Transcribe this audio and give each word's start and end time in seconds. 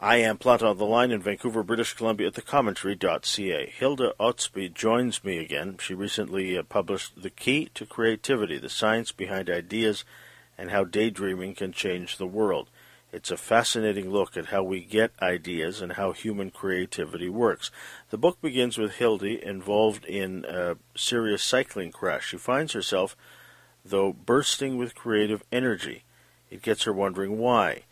I 0.00 0.18
am 0.18 0.38
Planta 0.38 0.70
on 0.70 0.78
the 0.78 0.84
Line 0.84 1.10
in 1.10 1.20
Vancouver, 1.20 1.64
British 1.64 1.92
Columbia 1.92 2.28
at 2.28 2.34
thecommentary.ca. 2.34 3.66
Hilde 3.76 4.12
Østby 4.20 4.72
joins 4.72 5.24
me 5.24 5.38
again. 5.38 5.76
She 5.80 5.92
recently 5.92 6.56
uh, 6.56 6.62
published 6.62 7.20
The 7.20 7.30
Key 7.30 7.70
to 7.74 7.84
Creativity, 7.84 8.58
the 8.58 8.68
science 8.68 9.10
behind 9.10 9.50
ideas 9.50 10.04
and 10.56 10.70
how 10.70 10.84
daydreaming 10.84 11.56
can 11.56 11.72
change 11.72 12.16
the 12.16 12.28
world. 12.28 12.68
It's 13.12 13.32
a 13.32 13.36
fascinating 13.36 14.08
look 14.08 14.36
at 14.36 14.46
how 14.46 14.62
we 14.62 14.84
get 14.84 15.10
ideas 15.20 15.80
and 15.80 15.94
how 15.94 16.12
human 16.12 16.52
creativity 16.52 17.28
works. 17.28 17.72
The 18.10 18.18
book 18.18 18.40
begins 18.40 18.78
with 18.78 18.98
Hilde 18.98 19.24
involved 19.24 20.04
in 20.04 20.44
a 20.44 20.76
serious 20.94 21.42
cycling 21.42 21.90
crash. 21.90 22.28
She 22.28 22.36
finds 22.36 22.72
herself, 22.72 23.16
though, 23.84 24.12
bursting 24.12 24.76
with 24.76 24.94
creative 24.94 25.42
energy. 25.50 26.04
It 26.50 26.62
gets 26.62 26.84
her 26.84 26.92
wondering 26.92 27.38
why 27.38 27.82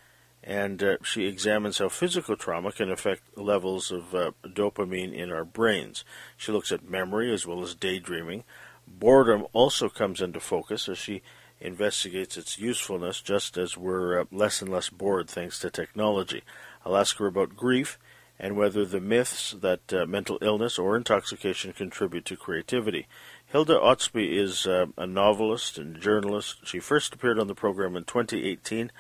and 0.47 0.81
uh, 0.81 0.97
she 1.03 1.27
examines 1.27 1.79
how 1.79 1.89
physical 1.89 2.37
trauma 2.37 2.71
can 2.71 2.91
affect 2.91 3.37
levels 3.37 3.91
of 3.91 4.15
uh, 4.15 4.31
dopamine 4.47 5.13
in 5.13 5.33
our 5.33 5.45
brains. 5.45 6.05
She 6.37 6.53
looks 6.53 6.71
at 6.71 6.89
memory 6.89 7.35
as 7.35 7.45
well 7.45 7.63
as 7.63 7.75
daydreaming. 7.75 8.45
Boredom 8.87 9.47
also 9.53 9.89
comes 9.89 10.21
into 10.23 10.39
focus 10.39 10.89
as 10.89 10.99
she 10.99 11.23
investigates 11.61 12.37
its 12.37 12.61
usefulness, 12.61 13.21
just 13.21 13.59
as 13.59 13.77
we're 13.77 14.21
uh, 14.21 14.25
less 14.31 14.63
and 14.63 14.71
less 14.71 14.89
bored 14.89 15.29
thanks 15.29 15.59
to 15.59 15.71
technology. 15.71 16.43
I'll 16.85 16.97
ask 16.97 17.17
her 17.17 17.27
about 17.27 17.57
grief 17.57 17.99
and 18.39 18.57
whether 18.57 18.85
the 18.85 19.01
myths 19.01 19.57
that 19.61 19.93
uh, 19.93 20.07
mental 20.07 20.39
illness 20.43 20.79
or 20.79 20.97
intoxication 20.97 21.73
contribute 21.73 22.25
to 22.27 22.37
creativity. 22.37 23.09
Hilde 23.47 23.71
Østby 23.71 24.33
is 24.33 24.67
uh, 24.67 24.87
a 24.97 25.07
novelist 25.07 25.79
and 25.79 26.01
journalist. 26.01 26.59
She 26.65 26.79
first 26.79 27.15
appeared 27.15 27.41
on 27.41 27.49
the 27.49 27.55
program 27.55 27.97
in 27.97 28.05
2018 28.05 28.93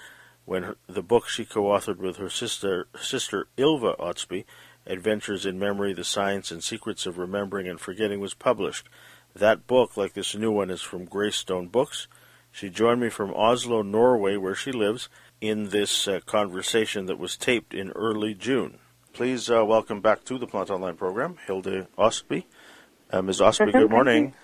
when 0.46 0.62
her, 0.62 0.76
the 0.88 1.02
book 1.02 1.28
she 1.28 1.44
co-authored 1.44 1.98
with 1.98 2.16
her 2.16 2.30
sister, 2.30 2.86
sister 2.98 3.48
Ylva 3.58 3.94
Østby, 3.98 4.44
Adventures 4.86 5.44
in 5.44 5.58
Memory, 5.58 5.92
The 5.92 6.04
Science 6.04 6.50
and 6.50 6.62
Secrets 6.62 7.04
of 7.04 7.18
Remembering 7.18 7.68
and 7.68 7.80
Forgetting, 7.80 8.20
was 8.20 8.32
published. 8.32 8.88
That 9.34 9.66
book, 9.66 9.96
like 9.96 10.14
this 10.14 10.34
new 10.34 10.52
one, 10.52 10.70
is 10.70 10.80
from 10.80 11.04
Greystone 11.04 11.66
Books. 11.66 12.06
She 12.52 12.70
joined 12.70 13.00
me 13.00 13.10
from 13.10 13.34
Oslo, 13.34 13.82
Norway, 13.82 14.36
where 14.36 14.54
she 14.54 14.72
lives, 14.72 15.10
in 15.40 15.68
this 15.68 16.08
uh, 16.08 16.20
conversation 16.24 17.06
that 17.06 17.18
was 17.18 17.36
taped 17.36 17.74
in 17.74 17.90
early 17.90 18.32
June. 18.32 18.78
Please 19.12 19.50
uh, 19.50 19.64
welcome 19.64 20.00
back 20.00 20.24
to 20.24 20.38
the 20.38 20.46
Planta 20.46 20.70
Online 20.70 20.96
program, 20.96 21.36
Hilde 21.46 21.88
Østby. 21.98 22.44
Uh, 23.10 23.22
Ms. 23.22 23.40
Østby, 23.40 23.72
good 23.72 23.90
morning. 23.90 24.34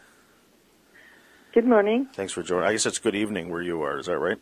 Good 1.55 1.67
morning. 1.67 2.09
Thanks 2.15 2.33
for 2.33 2.43
joining. 2.43 2.69
I 2.69 2.73
guess 2.73 2.87
it's 2.87 2.99
good 2.99 3.15
evening 3.15 3.51
where 3.51 3.63
you 3.63 3.83
are. 3.83 3.99
Is 3.99 4.07
that 4.07 4.19
right? 4.19 4.39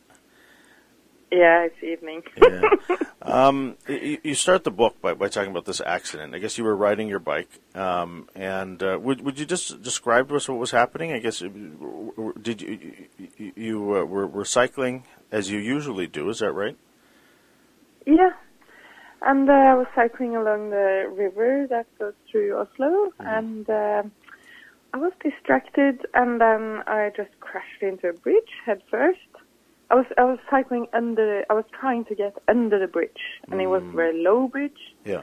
Yeah, 1.33 1.67
it's 1.67 1.83
evening. 1.83 2.23
yeah. 2.37 2.97
Um, 3.23 3.77
you, 3.87 4.19
you, 4.25 4.35
start 4.35 4.65
the 4.65 4.71
book 4.71 4.99
by, 5.03 5.13
by 5.13 5.29
talking 5.29 5.51
about 5.51 5.67
this 5.67 5.83
accident. 5.85 6.35
I 6.35 6.39
guess 6.39 6.57
you 6.57 6.65
were 6.65 6.75
riding 6.75 7.07
your 7.07 7.19
bike, 7.19 7.51
um, 7.75 8.31
and 8.35 8.83
uh, 8.83 8.99
would 8.99 9.21
would 9.21 9.39
you 9.39 9.45
just 9.45 9.83
describe 9.83 10.31
to 10.31 10.37
us 10.37 10.49
what 10.49 10.59
was 10.59 10.71
happening? 10.71 11.13
I 11.13 11.19
guess 11.19 11.43
uh, 11.43 11.49
did 12.41 12.63
you 12.63 13.09
you, 13.37 13.53
you 13.55 13.95
uh, 13.95 14.05
were, 14.05 14.27
were 14.27 14.47
cycling 14.47 15.05
as 15.31 15.51
you 15.51 15.59
usually 15.59 16.07
do? 16.07 16.31
Is 16.31 16.39
that 16.39 16.53
right? 16.53 16.79
Yeah, 18.07 18.31
and 19.21 19.49
uh, 19.51 19.53
I 19.53 19.75
was 19.75 19.87
cycling 19.95 20.35
along 20.35 20.71
the 20.71 21.13
river 21.15 21.67
that 21.69 21.87
goes 21.99 22.15
through 22.31 22.57
Oslo, 22.57 23.13
mm-hmm. 23.21 23.27
and 23.27 23.71
uh, 23.71 24.03
I 24.95 24.97
was 24.97 25.13
distracted, 25.23 26.07
and 26.15 26.41
then 26.41 26.83
I 26.87 27.13
just 27.15 27.39
crashed 27.41 27.83
into 27.83 28.09
a 28.09 28.13
bridge 28.15 28.51
head 28.65 28.83
first 28.91 29.21
I 29.91 29.95
was 29.97 30.07
I 30.17 30.25
was 30.25 30.39
cycling 30.49 30.87
under. 30.93 31.45
I 31.51 31.55
was 31.55 31.65
trying 31.79 32.05
to 32.07 32.15
get 32.15 32.35
under 32.49 32.79
the 32.79 32.87
bridge, 32.87 33.23
and 33.49 33.61
mm. 33.61 33.65
it 33.65 33.67
was 33.67 33.83
a 33.83 33.87
mm. 33.87 33.95
very 33.95 34.23
low 34.23 34.49
bridge. 34.49 34.95
Yeah. 35.05 35.23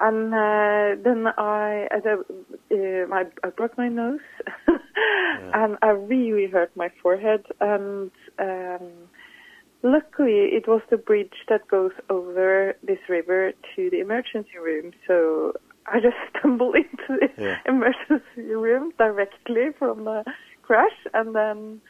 And 0.00 0.32
uh, 0.32 1.02
then 1.02 1.26
I, 1.36 1.88
uh, 1.92 2.22
uh, 2.70 2.76
I, 3.12 3.24
I 3.42 3.50
broke 3.50 3.76
my 3.76 3.88
nose, 3.88 4.20
yeah. 4.68 5.50
and 5.54 5.76
I 5.82 5.88
really 5.88 6.48
hurt 6.48 6.70
my 6.76 6.88
forehead. 7.02 7.44
And 7.60 8.12
um, 8.38 8.92
luckily, 9.82 10.50
it 10.52 10.68
was 10.68 10.82
the 10.88 10.98
bridge 10.98 11.34
that 11.48 11.66
goes 11.66 11.90
over 12.08 12.76
this 12.80 13.00
river 13.08 13.52
to 13.74 13.90
the 13.90 13.98
emergency 13.98 14.56
room. 14.62 14.92
So 15.08 15.54
I 15.86 15.98
just 15.98 16.16
stumbled 16.38 16.76
into 16.76 17.18
the 17.20 17.42
yeah. 17.42 17.56
emergency 17.66 18.54
room 18.54 18.92
directly 18.98 19.70
from 19.76 20.04
the 20.04 20.22
crash, 20.62 20.96
and 21.12 21.34
then 21.34 21.80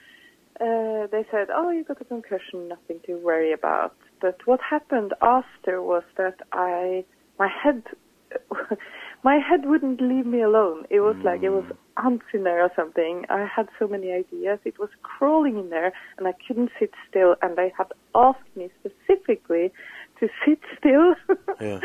uh, 0.61 1.07
they 1.11 1.25
said, 1.31 1.49
"Oh, 1.55 1.71
you 1.71 1.85
got 1.85 2.01
a 2.01 2.05
concussion, 2.05 2.69
nothing 2.69 3.01
to 3.07 3.15
worry 3.17 3.53
about." 3.53 3.95
But 4.21 4.39
what 4.47 4.61
happened 4.61 5.15
after 5.23 5.81
was 5.83 6.03
that 6.17 6.37
I, 6.53 7.05
my 7.39 7.49
head, 7.49 7.83
my 9.23 9.39
head 9.39 9.67
wouldn't 9.67 10.01
leave 10.01 10.27
me 10.27 10.43
alone. 10.43 10.85
It 10.91 11.01
was 11.01 11.17
mm. 11.17 11.25
like 11.25 11.43
it 11.43 11.51
was 11.51 11.65
mm. 11.65 12.05
ants 12.05 12.27
in 12.33 12.45
there 12.45 12.63
or 12.63 12.71
something. 12.75 13.25
I 13.29 13.47
had 13.47 13.69
so 13.79 13.87
many 13.87 14.11
ideas. 14.13 14.59
It 14.65 14.79
was 14.79 14.91
crawling 15.03 15.59
in 15.59 15.71
there, 15.71 15.93
and 16.17 16.27
I 16.27 16.35
couldn't 16.47 16.71
sit 16.79 16.93
still. 17.09 17.37
And 17.43 17.57
they 17.57 17.73
had 17.77 17.93
asked 18.15 18.57
me 18.57 18.71
specifically 18.81 19.73
to 20.21 20.29
sit 20.45 20.61
still. 20.79 21.15
yeah. 21.61 21.81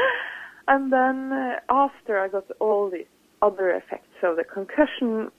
And 0.67 0.93
then 0.93 1.31
uh, 1.31 1.59
after 1.69 2.19
I 2.19 2.29
got 2.29 2.45
all 2.59 2.89
these 2.89 3.05
other 3.41 3.69
effects, 3.71 4.07
of 4.23 4.37
the 4.37 4.43
concussion 4.43 5.29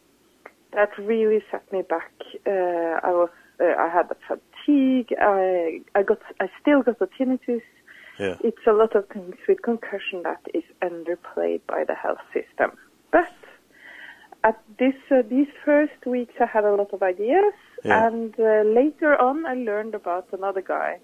that 0.74 0.90
really 0.98 1.40
set 1.50 1.70
me 1.72 1.82
back. 1.82 2.12
Uh, 2.46 3.00
I 3.02 3.10
was, 3.10 3.30
uh, 3.60 3.64
I 3.78 3.88
had 3.88 4.08
the 4.08 4.16
fatigue. 4.26 5.14
I, 5.20 5.80
I 5.94 6.02
got, 6.02 6.18
I 6.40 6.46
still 6.60 6.82
got 6.82 6.98
the 6.98 7.08
tinnitus. 7.18 7.62
Yeah. 8.18 8.36
It's 8.44 8.64
a 8.66 8.72
lot 8.72 8.94
of 8.94 9.08
things 9.08 9.34
with 9.48 9.62
concussion 9.62 10.22
that 10.22 10.40
is 10.52 10.64
underplayed 10.82 11.60
by 11.66 11.84
the 11.86 11.94
health 11.94 12.22
system. 12.32 12.72
But 13.10 13.32
at 14.44 14.60
this, 14.78 14.94
uh, 15.10 15.22
these 15.28 15.48
first 15.64 16.06
weeks, 16.06 16.34
I 16.40 16.46
had 16.46 16.64
a 16.64 16.74
lot 16.74 16.92
of 16.92 17.02
ideas, 17.02 17.54
yeah. 17.84 18.06
and 18.06 18.34
uh, 18.38 18.62
later 18.62 19.20
on, 19.20 19.46
I 19.46 19.54
learned 19.54 19.94
about 19.94 20.28
another 20.32 20.60
guy 20.60 20.98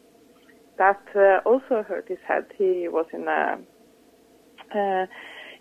that 0.79 1.03
uh, 1.17 1.49
also 1.49 1.83
hurt 1.83 2.07
his 2.09 2.19
head. 2.29 2.47
He 2.57 2.87
was 2.89 3.07
in 3.13 3.27
a 3.29 3.59
uh, 4.75 5.07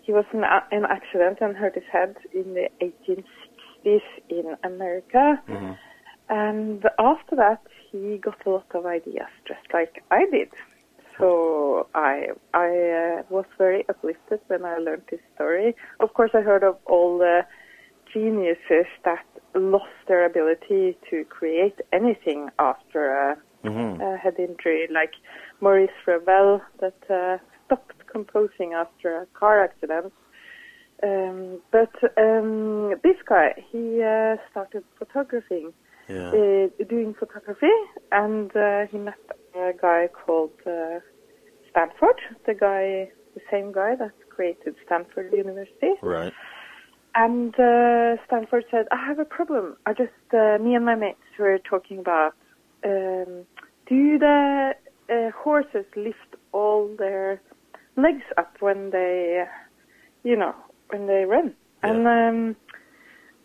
he 0.02 0.12
was 0.12 0.24
in 0.32 0.42
an 0.44 0.84
accident 0.84 1.38
and 1.40 1.56
hurt 1.56 1.74
his 1.74 1.84
head 1.92 2.16
in 2.32 2.54
the 2.54 2.68
1860s 2.82 3.24
this 3.84 4.02
in 4.28 4.56
America. 4.64 5.40
Mm-hmm. 5.48 5.72
And 6.28 6.84
after 6.98 7.36
that, 7.36 7.62
he 7.90 8.18
got 8.18 8.46
a 8.46 8.50
lot 8.50 8.66
of 8.74 8.86
ideas, 8.86 9.28
just 9.46 9.66
like 9.72 10.02
I 10.10 10.26
did. 10.30 10.50
So 11.18 11.88
I 11.94 12.28
I 12.54 12.68
uh, 12.68 13.22
was 13.28 13.44
very 13.58 13.84
uplifted 13.88 14.40
when 14.46 14.64
I 14.64 14.78
learned 14.78 15.02
this 15.10 15.20
story. 15.34 15.74
Of 15.98 16.14
course, 16.14 16.30
I 16.34 16.40
heard 16.40 16.62
of 16.62 16.76
all 16.86 17.18
the 17.18 17.44
geniuses 18.12 18.86
that 19.04 19.26
lost 19.54 19.98
their 20.08 20.24
ability 20.24 20.96
to 21.10 21.24
create 21.24 21.78
anything 21.92 22.48
after 22.58 23.10
a, 23.10 23.36
mm-hmm. 23.64 24.00
a 24.00 24.16
head 24.16 24.36
injury, 24.38 24.88
like 24.90 25.12
Maurice 25.60 25.90
Ravel 26.06 26.60
that 26.80 27.00
uh, 27.10 27.38
stopped 27.66 28.06
composing 28.06 28.72
after 28.72 29.22
a 29.22 29.26
car 29.38 29.62
accident 29.62 30.12
um, 31.02 31.60
but 31.70 31.92
um, 32.18 32.94
this 33.02 33.16
guy, 33.26 33.54
he 33.70 34.02
uh, 34.02 34.36
started 34.50 34.84
photographing, 34.98 35.72
yeah. 36.08 36.28
uh, 36.28 36.84
doing 36.88 37.14
photography, 37.18 37.72
and 38.12 38.54
uh, 38.54 38.86
he 38.90 38.98
met 38.98 39.14
a 39.54 39.72
guy 39.80 40.08
called 40.08 40.52
uh, 40.66 41.00
Stanford, 41.70 42.20
the 42.46 42.54
guy, 42.54 43.10
the 43.34 43.40
same 43.50 43.72
guy 43.72 43.94
that 43.96 44.12
created 44.28 44.74
Stanford 44.84 45.32
University. 45.32 45.92
Right. 46.02 46.32
And 47.14 47.54
uh, 47.58 48.22
Stanford 48.26 48.64
said, 48.70 48.86
"I 48.92 49.04
have 49.06 49.18
a 49.18 49.24
problem. 49.24 49.76
I 49.86 49.94
just, 49.94 50.12
uh, 50.32 50.58
me 50.62 50.74
and 50.74 50.84
my 50.84 50.94
mates 50.94 51.18
were 51.38 51.58
talking 51.58 51.98
about, 51.98 52.34
um, 52.84 53.46
do 53.88 54.18
the 54.18 54.74
horses 55.34 55.86
lift 55.96 56.36
all 56.52 56.88
their 56.98 57.40
legs 57.96 58.22
up 58.38 58.54
when 58.60 58.90
they, 58.90 59.44
you 60.22 60.36
know, 60.36 60.54
when 60.90 61.06
they 61.06 61.24
run. 61.24 61.54
Yeah. 61.82 61.90
And 61.90 62.06
um, 62.06 62.56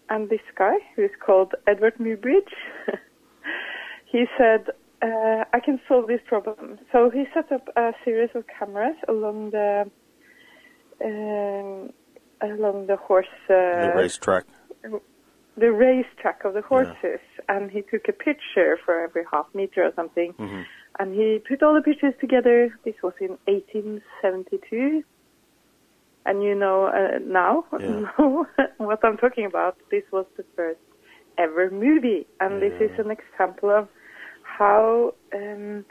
and 0.10 0.30
this 0.30 0.42
guy 0.58 0.76
who 0.96 1.04
is 1.04 1.12
called 1.26 1.54
Edward 1.68 1.96
Muybridge, 1.98 2.54
he 4.12 4.26
said, 4.38 4.68
uh, 5.02 5.46
"I 5.54 5.60
can 5.64 5.80
solve 5.88 6.08
this 6.08 6.22
problem." 6.28 6.80
So 6.92 7.10
he 7.10 7.26
set 7.34 7.52
up 7.52 7.68
a 7.76 7.92
series 8.04 8.30
of 8.36 8.46
cameras 8.48 8.96
along 9.08 9.52
the 9.52 9.90
um, 11.04 11.92
along 12.42 12.88
the 12.88 12.98
horse 12.98 13.26
uh, 13.50 13.88
the 13.88 13.94
racetrack. 13.96 14.46
The 15.58 15.72
racetrack 15.72 16.44
of 16.44 16.54
the 16.54 16.62
horses, 16.62 16.98
yeah. 17.02 17.20
and 17.48 17.72
he 17.72 17.82
took 17.82 18.10
a 18.10 18.12
picture 18.12 18.78
for 18.84 19.02
every 19.02 19.24
half 19.32 19.46
meter 19.54 19.86
or 19.86 19.94
something, 19.96 20.34
mm-hmm. 20.34 20.64
and 21.00 21.14
he 21.14 21.40
put 21.48 21.64
all 21.64 21.74
the 21.74 21.82
pictures 21.82 22.14
together. 22.20 22.78
This 22.84 22.96
was 23.02 23.14
in 23.22 23.38
1872, 23.46 25.02
and 26.26 26.44
you 26.44 26.56
know 26.56 26.86
uh, 26.88 27.20
now 27.24 27.66
yeah. 27.80 28.06
what 28.78 29.00
I'm 29.04 29.18
talking 29.18 29.46
about. 29.46 29.78
This 29.92 30.04
was 30.12 30.26
the 30.38 30.46
first 30.56 30.80
ever 31.38 31.70
movie, 31.70 32.26
and 32.40 32.62
yeah. 32.62 32.70
this 32.70 32.90
is 32.92 33.00
an 33.00 33.12
example 33.12 33.70
of 33.70 33.88
how 34.44 35.14
um, 35.34 35.86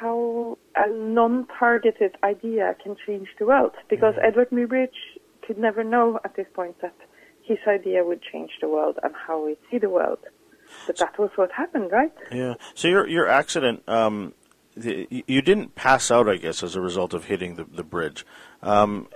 how 0.00 0.58
a 0.76 0.88
non-targeted 0.90 2.16
idea 2.22 2.74
can 2.82 2.96
change 3.06 3.28
the 3.38 3.46
world. 3.46 3.72
Because 3.88 4.14
Yeah. 4.16 4.26
Edward 4.28 4.50
Muybridge 4.50 4.98
could 5.46 5.58
never 5.58 5.82
know 5.84 6.18
at 6.24 6.36
this 6.36 6.46
point 6.54 6.80
that 6.82 6.94
his 7.42 7.58
idea 7.66 8.04
would 8.04 8.20
change 8.22 8.50
the 8.60 8.68
world 8.68 8.98
and 9.02 9.14
how 9.26 9.44
we 9.44 9.56
see 9.70 9.78
the 9.78 9.88
world. 9.88 10.18
But 10.86 10.96
that 10.98 11.18
was 11.18 11.30
what 11.36 11.52
happened, 11.52 11.92
right? 11.92 12.12
Yeah. 12.32 12.54
So 12.74 12.88
your 12.88 13.06
your 13.06 13.28
accident, 13.28 13.88
um, 13.88 14.34
the, 14.76 15.06
you- 15.26 15.40
didn't 15.42 15.74
pass 15.76 16.10
out, 16.10 16.28
I 16.28 16.36
guess, 16.36 16.62
as 16.62 16.74
a 16.76 16.80
result 16.80 17.14
of 17.14 17.24
hitting 17.26 17.54
the 17.54 17.64
the 17.64 17.84
bridge. 17.84 18.26
Um, 18.62 19.08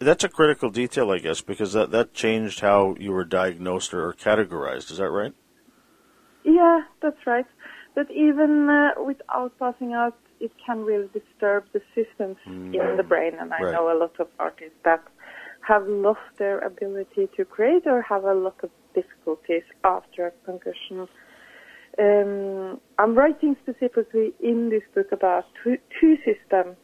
that's 0.00 0.24
a 0.24 0.28
critical 0.28 0.70
detail, 0.70 1.10
I 1.10 1.18
guess, 1.18 1.40
because 1.40 1.72
that 1.72 1.90
that 1.92 2.14
changed 2.14 2.60
how 2.60 2.96
you 2.98 3.12
were 3.12 3.24
diagnosed 3.24 3.94
or, 3.94 4.08
or 4.08 4.12
categorized. 4.12 4.90
Is 4.90 4.98
that 4.98 5.10
right? 5.10 5.34
Yeah, 6.44 6.80
that's 7.00 7.24
right. 7.26 7.46
But 7.94 8.10
even 8.10 8.68
uh, 8.68 9.02
without 9.02 9.56
passing 9.58 9.92
out, 9.92 10.16
it 10.40 10.50
can 10.64 10.80
really 10.80 11.08
disturb 11.12 11.64
the 11.72 11.80
systems 11.94 12.36
in 12.72 12.96
the 12.96 13.02
brain. 13.02 13.34
And 13.38 13.52
I 13.52 13.62
Right. 13.62 13.74
know 13.74 13.92
a 13.92 13.96
lot 13.96 14.18
of 14.18 14.28
artists 14.38 14.78
that 14.84 15.02
have 15.66 15.86
lost 15.86 16.20
their 16.38 16.58
ability 16.58 17.28
to 17.36 17.44
create 17.44 17.86
or 17.86 18.02
have 18.02 18.24
a 18.24 18.34
lot 18.34 18.56
of 18.62 18.70
difficulties 18.94 19.62
after 19.84 20.26
a 20.28 20.32
concussion. 20.44 21.06
Um, 21.98 22.80
I'm 22.98 23.14
writing 23.14 23.56
specifically 23.62 24.32
in 24.42 24.70
this 24.70 24.82
book 24.94 25.12
about 25.12 25.44
two, 25.62 25.76
two 26.00 26.16
systems 26.24 26.76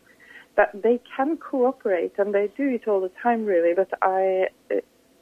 that 0.59 0.83
they 0.83 1.01
can 1.17 1.39
cooperate, 1.39 2.13
and 2.19 2.35
they 2.35 2.51
do 2.57 2.67
it 2.69 2.89
all 2.89 3.01
the 3.01 3.13
time, 3.23 3.47
really. 3.47 3.73
But 3.75 3.91
I, 4.03 4.49
uh, 4.71 4.81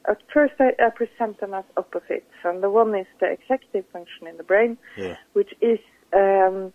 at 0.09 0.19
first, 0.33 0.55
I, 0.59 0.71
I 0.85 0.88
present 0.91 1.38
them 1.41 1.53
as 1.53 1.65
opposites, 1.77 2.37
and 2.43 2.62
the 2.62 2.71
one 2.71 2.94
is 2.94 3.06
the 3.21 3.31
executive 3.31 3.85
function 3.93 4.27
in 4.27 4.38
the 4.38 4.43
brain, 4.43 4.79
Yeah. 4.97 5.17
which 5.35 5.53
is 5.61 5.79
um, 6.15 6.73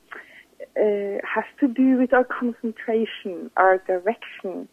uh, 0.77 1.17
has 1.35 1.47
to 1.59 1.67
do 1.67 1.97
with 1.97 2.13
our 2.13 2.23
concentration, 2.23 3.49
our 3.57 3.79
direction, 3.79 4.69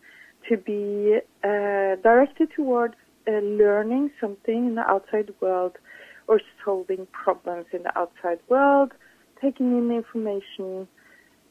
to 0.49 0.56
be 0.58 1.20
uh, 1.43 1.96
directed 2.08 2.49
towards 2.55 2.94
uh, 3.26 3.32
learning 3.62 4.11
something 4.20 4.67
in 4.69 4.75
the 4.75 4.87
outside 4.94 5.31
world 5.41 5.76
or 6.26 6.41
solving 6.62 7.06
problems 7.25 7.67
in 7.73 7.82
the 7.84 7.99
outside 7.99 8.41
world, 8.50 8.93
taking 9.41 9.79
in 9.79 9.91
information, 9.91 10.87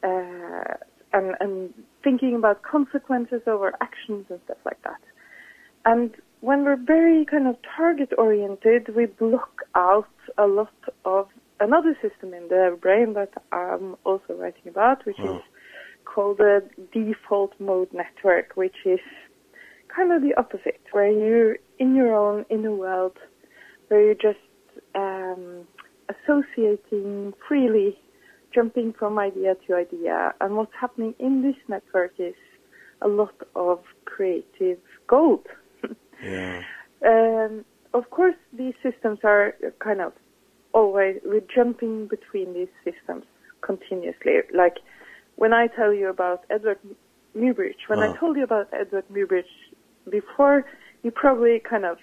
uh, 0.04 0.76
and, 1.18 1.36
and 1.40 1.74
thinking 2.04 2.34
about 2.36 2.58
consequences 2.64 3.42
of 3.52 3.62
our 3.66 3.74
actions 3.88 4.26
and 4.30 4.40
stuff 4.46 4.62
like 4.70 4.82
that. 4.84 5.02
And 5.92 6.10
when 6.42 6.64
we're 6.66 6.84
very 6.98 7.26
kind 7.26 7.48
of 7.48 7.56
target 7.76 8.12
oriented, 8.18 8.84
we 8.96 9.06
block 9.24 9.54
out 9.76 10.16
a 10.38 10.48
lot 10.60 10.78
of 11.06 11.28
another 11.60 11.94
system 12.02 12.34
in 12.40 12.46
the 12.50 12.78
brain 12.86 13.14
that 13.14 13.34
I'm 13.52 13.96
also 14.04 14.32
writing 14.42 14.68
about, 14.68 15.06
which 15.08 15.20
Oh. 15.20 15.38
is 15.38 15.42
called 16.06 16.38
the 16.38 16.64
default 16.94 17.54
mode 17.60 17.92
network, 17.94 18.48
which 18.56 18.80
is 18.86 19.00
kind 19.88 20.12
of 20.12 20.22
the 20.22 20.34
opposite, 20.36 20.82
where 20.92 21.12
you're 21.22 21.58
in 21.80 21.96
your 21.96 22.12
own 22.16 22.46
inner 22.50 22.76
world, 22.86 23.18
where 23.88 24.02
you're 24.06 24.24
just 24.32 24.40
um, 24.96 25.68
associating 26.14 27.34
freely, 27.48 27.98
jumping 28.54 28.94
from 28.98 29.20
idea 29.20 29.56
to 29.68 29.76
idea. 29.76 30.34
And 30.42 30.56
what's 30.56 30.74
happening 30.80 31.14
in 31.20 31.42
this 31.42 31.56
network 31.68 32.14
is 32.20 32.36
a 33.02 33.08
lot 33.08 33.36
of 33.56 33.80
creative 34.06 34.80
gold. 35.08 35.46
Yeah. 36.24 36.64
Um, 37.06 37.64
of 37.94 38.10
course, 38.10 38.36
these 38.52 38.74
systems 38.82 39.20
are 39.24 39.54
kind 39.78 40.02
of 40.02 40.14
always, 40.74 41.18
we're 41.24 41.44
jumping 41.56 42.08
between 42.08 42.54
these 42.56 42.74
systems 42.84 43.26
continuously. 43.62 44.34
Like 44.52 44.78
when 45.36 45.54
I 45.54 45.68
tell 45.68 45.94
you 45.94 46.10
about 46.10 46.44
Edward 46.50 46.80
Muybridge, 47.36 47.82
when 47.88 48.00
Oh. 48.00 48.12
I 48.12 48.18
told 48.18 48.36
you 48.36 48.44
about 48.44 48.68
Edward 48.74 49.06
Muybridge 49.14 49.54
before, 50.10 50.66
you 51.04 51.12
probably 51.12 51.60
kind 51.60 51.86
of 51.86 51.98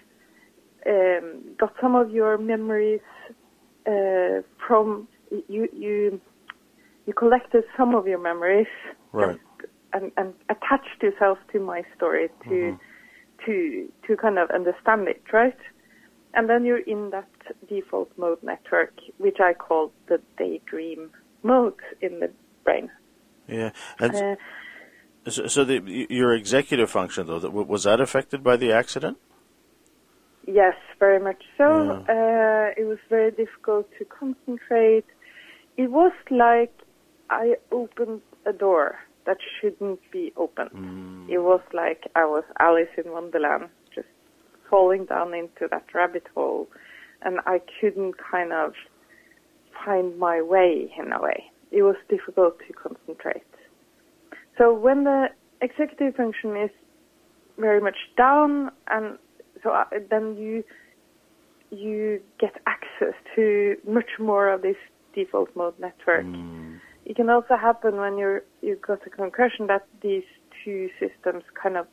um, 0.87 1.41
got 1.58 1.75
some 1.81 1.96
of 1.96 2.11
your 2.12 2.38
memories 2.38 3.00
uh, 3.87 4.43
from, 4.67 5.08
you, 5.49 5.69
you, 5.73 6.20
you 7.06 7.12
collected 7.12 7.65
some 7.77 7.95
of 7.95 8.06
your 8.06 8.21
memories 8.21 8.67
Right. 9.12 9.39
and, 9.93 10.11
and 10.17 10.35
attached 10.49 11.03
yourself 11.03 11.39
to 11.53 11.61
my 11.61 11.83
story 11.97 12.29
to 12.49 12.79
to 13.45 13.89
to 14.06 14.17
kind 14.17 14.39
of 14.39 14.51
understand 14.51 15.09
it, 15.09 15.23
right? 15.33 15.56
And 16.35 16.49
then 16.49 16.65
you're 16.65 16.79
in 16.95 17.11
that 17.11 17.29
default 17.69 18.11
mode 18.17 18.43
network, 18.43 18.95
which 19.19 19.39
I 19.41 19.55
call 19.55 19.93
the 20.09 20.21
daydream 20.37 21.11
mode 21.43 21.81
in 22.01 22.21
the 22.21 22.31
brain. 22.65 22.91
Yeah. 23.47 23.71
And 24.01 24.15
Uh, 24.15 24.37
so, 25.31 25.47
so 25.47 25.65
the, 25.65 26.06
your 26.11 26.35
executive 26.35 26.91
function, 26.91 27.27
though, 27.27 27.39
was 27.49 27.85
that 27.85 28.01
affected 28.01 28.43
by 28.43 28.56
the 28.56 28.73
accident? 28.73 29.17
yes, 30.47 30.75
very 30.99 31.21
much 31.21 31.43
so. 31.56 31.91
Uh, 32.09 32.73
it 32.81 32.87
was 32.87 32.99
very 33.09 33.31
difficult 33.31 33.89
to 33.99 34.05
concentrate. 34.05 35.06
It 35.77 35.91
was 35.91 36.12
like 36.31 36.73
I 37.31 37.55
opened 37.73 38.21
a 38.47 38.53
door 38.53 38.97
that 39.26 39.38
shouldn't 39.61 40.00
be 40.11 40.32
open. 40.37 40.69
Mm. 40.75 41.31
It 41.31 41.38
was 41.38 41.61
like 41.73 42.11
I 42.15 42.25
was 42.25 42.44
Alice 42.61 42.88
in 43.03 43.11
Wonderland, 43.11 43.69
just 43.94 44.09
falling 44.71 45.06
down 45.06 45.35
into 45.35 45.67
that 45.71 45.87
rabbit 45.94 46.26
hole, 46.35 46.69
and 47.23 47.38
I 47.47 47.61
couldn't 47.81 48.15
kind 48.31 48.53
of 48.53 48.75
find 49.85 50.19
my 50.19 50.43
way 50.43 50.93
in 50.99 51.12
a 51.12 51.21
way. 51.23 51.44
It 51.71 51.82
was 51.82 51.97
difficult 52.09 52.59
to 52.67 52.73
concentrate. 52.73 53.43
So 54.59 54.73
when 54.73 55.05
the 55.05 55.29
executive 55.61 56.15
function 56.15 56.56
is 56.56 56.70
very 57.59 57.81
much 57.81 57.97
down, 58.17 58.70
and 58.88 59.19
so 59.62 59.70
I, 59.70 59.87
then 60.11 60.37
you 60.37 60.65
you 61.70 62.20
get 62.38 62.53
access 62.67 63.15
to 63.35 63.77
much 63.88 64.11
more 64.20 64.53
of 64.53 64.62
this 64.62 64.77
default 65.15 65.49
mode 65.56 65.75
network. 65.81 66.25
Mm. 66.25 66.64
It 67.05 67.17
can 67.17 67.29
also 67.29 67.56
happen 67.56 67.97
when 67.97 68.17
you're 68.19 68.43
you've 68.62 68.81
got 68.83 69.06
a 69.06 69.11
concussion 69.11 69.67
that 69.67 69.87
these 70.01 70.25
two 70.65 70.89
systems 70.99 71.45
kind 71.61 71.77
of 71.77 71.87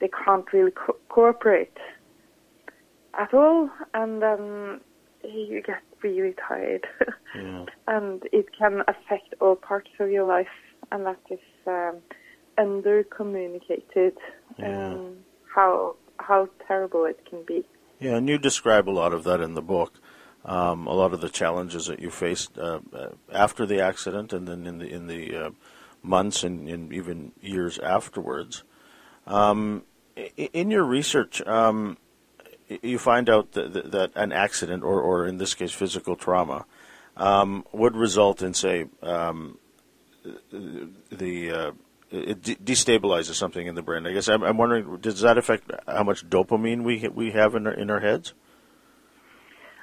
they 0.00 0.08
can't 0.24 0.50
really 0.52 0.70
co- 0.72 0.96
cooperate 1.08 1.76
at 3.18 3.32
all, 3.34 3.70
and 3.94 4.22
then 4.22 4.80
you 5.24 5.62
get 5.62 5.82
really 6.02 6.34
tired, 6.48 6.86
Yeah. 7.34 7.66
and 7.88 8.22
it 8.32 8.46
can 8.56 8.80
affect 8.88 9.34
all 9.40 9.56
parts 9.56 9.90
of 9.98 10.10
your 10.10 10.24
life, 10.24 10.46
and 10.90 11.06
that 11.06 11.20
is 11.30 11.38
um, 11.66 11.96
under 12.58 13.04
communicated. 13.04 14.16
Yeah. 14.58 14.94
Um, 14.94 15.16
how 15.54 15.96
how 16.18 16.48
terrible 16.66 17.04
it 17.06 17.18
can 17.28 17.42
be. 17.44 17.64
Yeah, 17.98 18.16
and 18.16 18.28
you 18.28 18.38
describe 18.38 18.88
a 18.88 18.92
lot 18.92 19.12
of 19.12 19.24
that 19.24 19.40
in 19.40 19.54
the 19.54 19.62
book. 19.62 19.94
Um, 20.42 20.86
a 20.86 20.94
lot 20.94 21.12
of 21.12 21.20
the 21.20 21.28
challenges 21.28 21.86
that 21.86 22.00
you 22.00 22.10
faced 22.10 22.56
uh, 22.56 22.80
uh, 22.94 23.08
after 23.30 23.66
the 23.66 23.80
accident, 23.82 24.32
and 24.32 24.48
then 24.48 24.66
in 24.66 24.78
the 24.78 24.86
in 24.88 25.06
the 25.06 25.36
uh, 25.36 25.50
months 26.02 26.44
and, 26.44 26.68
and 26.68 26.92
even 26.92 27.32
years 27.42 27.78
afterwards. 27.78 28.64
Um, 29.26 29.82
in 30.36 30.70
your 30.70 30.84
research, 30.84 31.42
um, 31.46 31.98
you 32.82 32.98
find 32.98 33.28
out 33.28 33.52
that, 33.52 33.90
that, 33.92 34.12
an 34.14 34.32
accident, 34.32 34.82
or, 34.82 35.00
or 35.00 35.26
in 35.26 35.38
this 35.38 35.54
case, 35.54 35.72
physical 35.72 36.16
trauma, 36.16 36.64
um, 37.16 37.64
would 37.72 37.96
result 37.96 38.42
in, 38.42 38.54
say, 38.54 38.86
um, 39.02 39.58
the 40.52 41.50
uh, 41.50 41.70
it 42.10 42.42
de- 42.42 42.56
destabilizes 42.56 43.34
something 43.34 43.66
in 43.66 43.74
the 43.74 43.82
brain. 43.82 44.06
I 44.06 44.12
guess 44.12 44.28
I'm, 44.28 44.42
I'm 44.42 44.56
wondering, 44.56 44.98
does 44.98 45.20
that 45.20 45.38
affect 45.38 45.70
how 45.86 46.02
much 46.02 46.28
dopamine 46.28 46.82
we 46.82 47.08
we 47.08 47.32
have 47.32 47.54
in 47.54 47.66
our, 47.66 47.72
in 47.72 47.90
our 47.90 48.00
heads? 48.00 48.34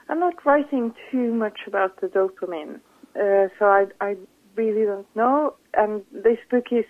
I'm 0.10 0.20
not 0.20 0.46
writing 0.46 0.94
too 1.12 1.34
much 1.34 1.60
about 1.68 2.00
the 2.02 2.08
dopamine, 2.08 2.80
uh, 3.16 3.50
so 3.60 3.66
I, 3.66 3.86
I 4.00 4.16
really 4.56 4.86
don't 4.86 5.16
know. 5.16 5.56
And 5.74 6.04
this 6.12 6.38
book 6.50 6.66
is 6.72 6.86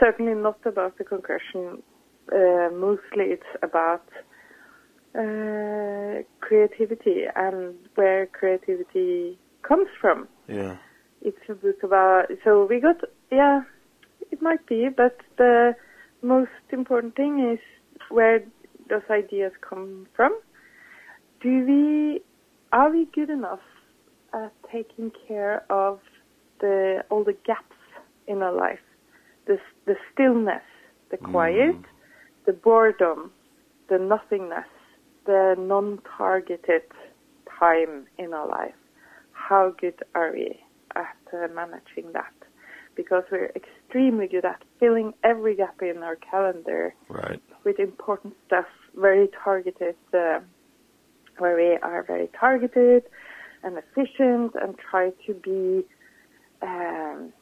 certainly 0.00 0.34
not 0.34 0.58
about 0.64 0.98
the 0.98 1.04
concussion. 1.04 1.82
Uh, 2.32 2.68
mostly 2.72 3.26
it's 3.26 3.42
about 3.62 4.06
uh, 5.14 6.22
creativity 6.40 7.24
and 7.36 7.74
where 7.94 8.26
creativity 8.26 9.38
comes 9.62 9.88
from. 10.00 10.28
Yeah. 10.48 10.76
It's 11.20 11.38
a 11.48 11.54
book 11.54 11.82
about, 11.82 12.26
so 12.44 12.66
we 12.68 12.80
got, 12.80 12.96
yeah, 13.30 13.62
it 14.30 14.40
might 14.42 14.66
be, 14.66 14.88
but 14.88 15.18
the 15.38 15.74
most 16.22 16.50
important 16.70 17.14
thing 17.14 17.52
is 17.52 17.60
where 18.10 18.42
those 18.88 19.02
ideas 19.10 19.52
come 19.68 20.06
from. 20.16 20.38
Do 21.40 21.64
we, 21.66 22.22
are 22.72 22.90
we 22.90 23.06
good 23.14 23.30
enough 23.30 23.60
at 24.34 24.52
taking 24.72 25.12
care 25.28 25.64
of 25.70 26.00
the, 26.60 27.04
all 27.10 27.24
the 27.24 27.36
gaps 27.46 27.76
in 28.26 28.42
our 28.42 28.54
life? 28.54 28.78
The, 29.46 29.58
the 29.86 29.96
stillness, 30.12 30.62
the 31.10 31.16
quiet, 31.16 31.76
the 32.46 32.52
boredom, 32.52 33.32
the 33.88 33.98
nothingness, 33.98 34.66
the 35.26 35.54
non-targeted 35.58 36.82
time 37.58 38.06
in 38.18 38.32
our 38.32 38.48
life. 38.48 38.74
How 39.32 39.74
good 39.80 39.94
are 40.14 40.32
we 40.32 40.58
at 40.96 41.16
uh, 41.32 41.48
managing 41.54 42.12
that? 42.12 42.32
Because 42.94 43.24
we're 43.30 43.52
extremely 43.56 44.26
good 44.28 44.44
at 44.44 44.62
filling 44.78 45.12
every 45.24 45.56
gap 45.56 45.80
in 45.82 46.02
our 46.02 46.16
calendar 46.16 46.94
Right. 47.08 47.42
with 47.64 47.78
important 47.78 48.34
stuff, 48.46 48.66
very 48.96 49.28
targeted, 49.44 49.96
uh, 50.14 50.40
where 51.38 51.56
we 51.56 51.76
are 51.82 52.02
very 52.02 52.28
targeted 52.38 53.04
and 53.62 53.78
efficient 53.78 54.52
and 54.60 54.76
try 54.78 55.10
to 55.26 55.34
be 55.34 55.84
um, 56.62 57.32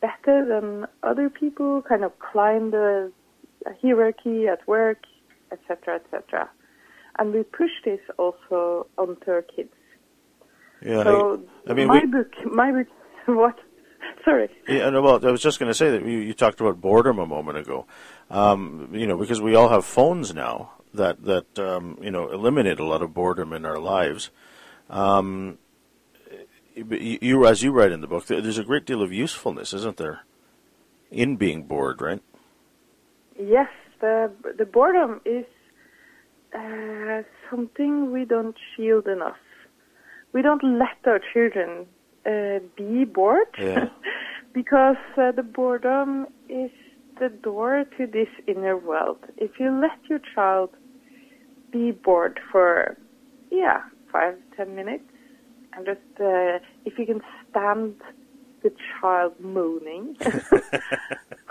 better 0.00 0.44
than 0.46 0.86
other 1.02 1.30
people, 1.30 1.82
kind 1.82 2.04
of 2.04 2.12
climb 2.18 2.70
the 2.70 3.12
hierarchy 3.82 4.46
at 4.46 4.66
work, 4.66 4.98
etc., 5.52 5.96
etc. 5.96 6.50
And 7.18 7.32
we 7.32 7.42
push 7.42 7.70
this 7.84 8.00
also 8.18 8.86
onto 8.98 9.30
our 9.30 9.42
kids. 9.42 9.72
Yeah. 10.84 11.04
so 11.04 11.42
I, 11.66 11.70
I 11.70 11.74
mean, 11.74 11.88
my 11.88 12.00
we, 12.00 12.06
book, 12.06 12.32
my 12.44 12.72
book, 12.72 12.86
what? 13.26 13.58
Sorry. 14.24 14.48
Yeah, 14.68 14.90
no, 14.90 15.02
well, 15.02 15.24
I 15.26 15.30
was 15.30 15.42
just 15.42 15.58
going 15.58 15.70
to 15.70 15.74
say 15.74 15.90
that 15.90 16.04
you, 16.04 16.18
you 16.18 16.34
talked 16.34 16.60
about 16.60 16.80
boredom 16.80 17.18
a 17.18 17.26
moment 17.26 17.58
ago. 17.58 17.86
Um, 18.30 18.90
you 18.92 19.06
know, 19.06 19.16
because 19.16 19.40
we 19.40 19.54
all 19.54 19.68
have 19.68 19.84
phones 19.84 20.34
now 20.34 20.72
that 20.96 21.24
that 21.24 21.58
um, 21.58 21.98
you 22.02 22.10
know 22.10 22.30
eliminate 22.30 22.80
a 22.80 22.84
lot 22.84 23.02
of 23.02 23.14
boredom 23.14 23.52
in 23.52 23.64
our 23.64 23.78
lives. 23.78 24.30
Um, 24.90 25.58
you, 26.74 27.18
you, 27.20 27.46
as 27.46 27.62
you 27.62 27.72
write 27.72 27.92
in 27.92 28.00
the 28.00 28.06
book, 28.06 28.26
there's 28.26 28.58
a 28.58 28.64
great 28.64 28.84
deal 28.84 29.02
of 29.02 29.12
usefulness, 29.12 29.72
isn't 29.72 29.96
there, 29.96 30.20
in 31.10 31.36
being 31.36 31.62
bored, 31.62 32.00
right? 32.02 32.22
Yes, 33.38 33.68
the 34.00 34.30
the 34.58 34.64
boredom 34.66 35.20
is 35.24 35.46
uh, 36.54 37.22
something 37.50 38.12
we 38.12 38.24
don't 38.24 38.56
shield 38.76 39.06
enough. 39.06 39.36
We 40.32 40.42
don't 40.42 40.62
let 40.62 40.98
our 41.06 41.20
children 41.32 41.86
uh, 42.26 42.58
be 42.76 43.04
bored 43.04 43.54
Yeah. 43.58 43.88
because 44.52 44.96
uh, 45.16 45.32
the 45.32 45.42
boredom 45.42 46.26
is 46.48 46.70
the 47.18 47.28
door 47.28 47.84
to 47.96 48.06
this 48.06 48.28
inner 48.46 48.76
world. 48.76 49.18
If 49.36 49.52
you 49.58 49.70
let 49.70 49.98
your 50.08 50.20
child 50.34 50.70
be 51.76 51.92
bored 51.92 52.40
for, 52.50 52.96
yeah, 53.50 53.80
five, 54.12 54.34
ten 54.56 54.74
minutes, 54.74 55.04
and 55.74 55.84
just 55.86 56.00
uh, 56.20 56.58
if 56.84 56.98
you 56.98 57.06
can 57.06 57.20
stand 57.50 57.96
the 58.62 58.72
child 59.00 59.34
moaning, 59.40 60.16
oh, 60.24 60.38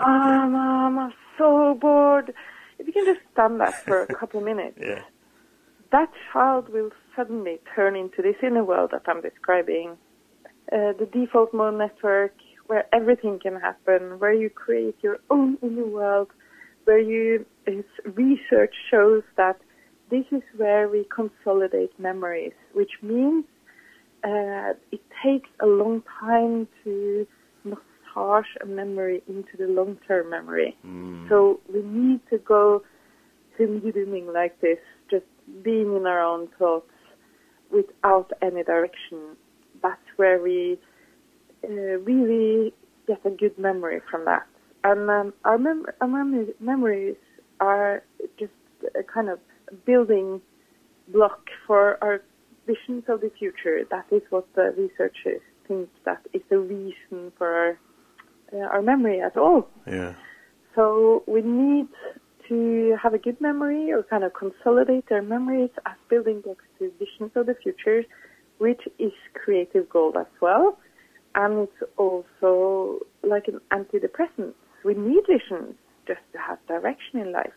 mom, 0.00 0.98
I'm 0.98 1.12
so 1.38 1.76
bored. 1.80 2.32
If 2.78 2.86
you 2.86 2.92
can 2.92 3.06
just 3.06 3.20
stand 3.32 3.60
that 3.60 3.74
for 3.84 4.02
a 4.02 4.14
couple 4.14 4.40
of 4.40 4.46
minutes, 4.46 4.78
Yeah. 4.80 5.02
that 5.92 6.10
child 6.32 6.68
will 6.68 6.90
suddenly 7.14 7.58
turn 7.74 7.96
into 7.96 8.20
this 8.22 8.36
inner 8.42 8.64
world 8.64 8.90
that 8.92 9.02
I'm 9.06 9.22
describing. 9.22 9.96
Uh, 10.72 10.92
the 10.98 11.08
default 11.12 11.54
mode 11.54 11.78
network, 11.78 12.34
where 12.66 12.84
everything 12.92 13.38
can 13.38 13.54
happen, 13.60 14.18
where 14.18 14.34
you 14.34 14.50
create 14.50 14.96
your 15.00 15.18
own 15.30 15.56
inner 15.62 15.86
world, 15.86 16.28
where 16.84 16.98
you, 16.98 17.46
research 18.24 18.74
shows 18.90 19.22
that 19.36 19.58
this 20.10 20.24
is 20.30 20.42
where 20.56 20.88
we 20.88 21.06
consolidate 21.14 21.98
memories, 21.98 22.52
which 22.74 22.92
means 23.02 23.44
uh, 24.24 24.72
it 24.92 25.00
takes 25.24 25.48
a 25.60 25.66
long 25.66 26.02
time 26.20 26.68
to 26.84 27.26
massage 27.64 28.46
a 28.62 28.66
memory 28.66 29.22
into 29.28 29.56
the 29.58 29.66
long-term 29.66 30.30
memory. 30.30 30.76
So 31.28 31.60
we 31.72 31.82
need 31.82 32.20
to 32.30 32.38
go 32.38 32.82
doing 33.58 34.30
like 34.32 34.60
this, 34.60 34.78
just 35.10 35.24
being 35.62 35.96
in 35.96 36.06
our 36.06 36.22
own 36.22 36.48
thoughts 36.58 36.90
without 37.72 38.30
any 38.42 38.62
direction. 38.62 39.36
That's 39.82 40.00
where 40.16 40.42
we 40.42 40.78
uh, 41.64 41.70
really 41.70 42.72
get 43.06 43.24
a 43.24 43.30
good 43.30 43.58
memory 43.58 44.00
from 44.10 44.24
that. 44.24 44.46
And 44.84 45.10
um, 45.10 45.32
our, 45.44 45.58
mem- 45.58 45.86
our 46.00 46.08
mem- 46.08 46.54
memories 46.60 47.16
are 47.60 48.02
just 48.38 48.52
a 48.98 49.02
kind 49.02 49.28
of 49.28 49.38
building 49.84 50.40
block 51.08 51.48
for 51.66 52.02
our 52.02 52.22
visions 52.66 53.04
of 53.08 53.20
the 53.20 53.30
future. 53.38 53.82
That 53.90 54.06
is 54.10 54.22
what 54.30 54.46
the 54.54 54.74
researchers 54.76 55.40
think 55.66 55.88
that 56.04 56.20
is 56.32 56.42
the 56.48 56.58
reason 56.58 57.32
for 57.36 57.48
our, 57.48 57.78
uh, 58.52 58.66
our 58.66 58.82
memory 58.82 59.20
at 59.20 59.36
all. 59.36 59.68
Yeah. 59.86 60.14
So 60.74 61.24
we 61.26 61.42
need 61.42 61.88
to 62.48 62.96
have 63.02 63.14
a 63.14 63.18
good 63.18 63.40
memory 63.40 63.92
or 63.92 64.02
kind 64.04 64.24
of 64.24 64.32
consolidate 64.34 65.04
our 65.10 65.22
memories 65.22 65.70
as 65.86 65.94
building 66.08 66.40
blocks 66.40 66.64
to 66.78 66.92
visions 66.98 67.32
of 67.34 67.46
the 67.46 67.54
future, 67.62 68.04
which 68.58 68.82
is 68.98 69.12
creative 69.34 69.88
goal 69.88 70.12
as 70.18 70.26
well. 70.40 70.78
And 71.34 71.68
it's 71.68 71.92
also 71.96 73.00
like 73.22 73.48
an 73.48 73.60
antidepressant. 73.72 74.54
We 74.84 74.94
need 74.94 75.24
visions 75.26 75.74
just 76.06 76.20
to 76.32 76.38
have 76.38 76.58
direction 76.66 77.20
in 77.20 77.32
life, 77.32 77.52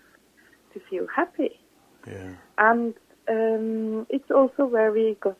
to 0.74 0.82
feel 0.90 1.06
happy. 1.16 1.60
Yeah. 2.10 2.34
And 2.58 2.94
um, 3.30 4.08
it's 4.10 4.32
also 4.32 4.66
where 4.66 4.92
we 4.92 5.18
got 5.22 5.38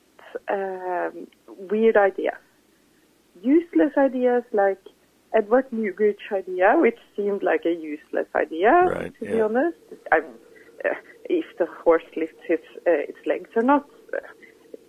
um, 0.48 1.28
weird 1.70 1.98
ideas. 1.98 2.38
Useless 3.42 3.92
ideas 3.98 4.44
like 4.54 4.80
Edward 5.34 5.70
Muybridge 5.72 6.32
idea, 6.32 6.76
which 6.78 7.00
seemed 7.16 7.44
like 7.44 7.66
a 7.66 7.74
useless 7.74 8.28
idea, 8.36 8.72
Right, 8.72 9.14
to 9.20 9.26
be 9.26 9.40
honest. 9.42 9.78
I 10.12 10.20
mean, 10.20 10.32
uh, 10.86 10.90
if 11.26 11.46
the 11.58 11.66
horse 11.84 12.04
lifts 12.16 12.42
its, 12.48 12.64
uh, 12.88 12.92
its 12.92 13.20
legs 13.26 13.50
or 13.56 13.64
not, 13.64 13.88
uh, 14.14 14.20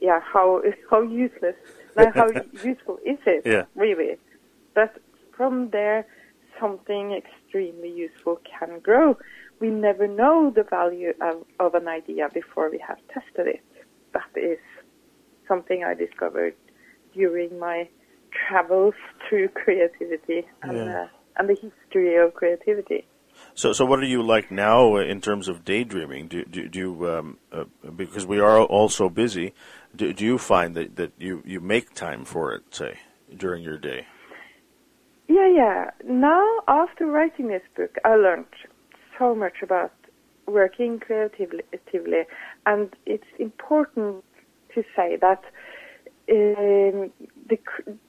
yeah, 0.01 0.21
how 0.21 0.63
how 0.91 1.03
useless, 1.03 1.57
like 1.97 2.15
how 2.15 2.29
useful 2.63 2.99
is 3.05 3.19
it, 3.27 3.43
Yeah. 3.45 3.65
really? 3.75 4.17
But 4.75 4.97
from 5.37 5.71
there, 5.71 6.07
something 6.59 7.13
extremely 7.13 7.91
useful 7.91 8.41
can 8.59 8.81
grow. 8.81 9.17
We 9.61 9.69
never 9.69 10.07
know 10.09 10.51
the 10.55 10.63
value 10.63 11.13
of, 11.21 11.45
of 11.59 11.75
an 11.75 11.87
idea 11.87 12.29
before 12.33 12.71
we 12.71 12.79
have 12.87 12.99
tested 13.13 13.47
it. 13.47 13.65
That 14.13 14.31
is 14.35 14.59
something 15.47 15.85
I 15.85 15.95
discovered 15.95 16.55
during 17.15 17.59
my 17.59 17.89
travels 18.49 18.95
through 19.29 19.49
creativity 19.49 20.47
and, 20.63 20.77
Yeah. 20.77 21.03
uh, 21.03 21.09
and 21.37 21.49
the 21.49 21.55
history 21.55 22.17
of 22.17 22.35
creativity. 22.35 23.07
So, 23.55 23.73
so 23.73 23.85
what 23.85 24.01
are 24.01 24.05
you 24.07 24.23
like 24.23 24.51
now 24.51 24.97
in 24.97 25.21
terms 25.21 25.49
of 25.49 25.65
daydreaming? 25.65 26.29
Do, 26.29 26.45
do, 26.45 26.69
do 26.69 26.79
you, 26.79 27.11
um, 27.11 27.39
uh, 27.53 27.65
because 27.97 28.27
we 28.27 28.39
are 28.41 28.61
all 28.61 28.89
so 28.89 29.09
busy, 29.09 29.55
do, 29.95 30.13
do 30.13 30.25
you 30.25 30.39
find 30.39 30.75
that, 30.75 30.97
that 30.97 31.13
you, 31.19 31.43
you 31.45 31.61
make 31.61 31.95
time 31.95 32.25
for 32.25 32.55
it, 32.55 32.63
say, 32.75 32.99
during 33.35 33.63
your 33.63 33.79
day? 33.79 34.07
Yeah, 35.29 35.49
yeah. 35.49 35.91
Now, 36.05 36.45
after 36.67 37.07
writing 37.07 37.49
this 37.49 37.63
book, 37.77 37.97
I 38.05 38.17
learned 38.17 38.47
so 39.21 39.35
much 39.35 39.63
about 39.63 39.93
working 40.47 40.99
creatively, 40.99 42.23
and 42.67 42.89
it's 43.07 43.33
important 43.39 44.25
to 44.75 44.83
say 44.97 45.17
that 45.21 45.43
um, 46.31 47.11
the 47.49 47.59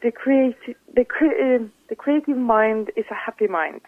the 0.01 0.11
creative 0.11 0.75
the 0.95 1.05
cre- 1.05 1.39
um 1.41 1.71
the 1.89 1.95
creative 1.95 2.37
mind 2.37 2.91
is 2.95 3.05
a 3.11 3.15
happy 3.15 3.47
mind. 3.47 3.81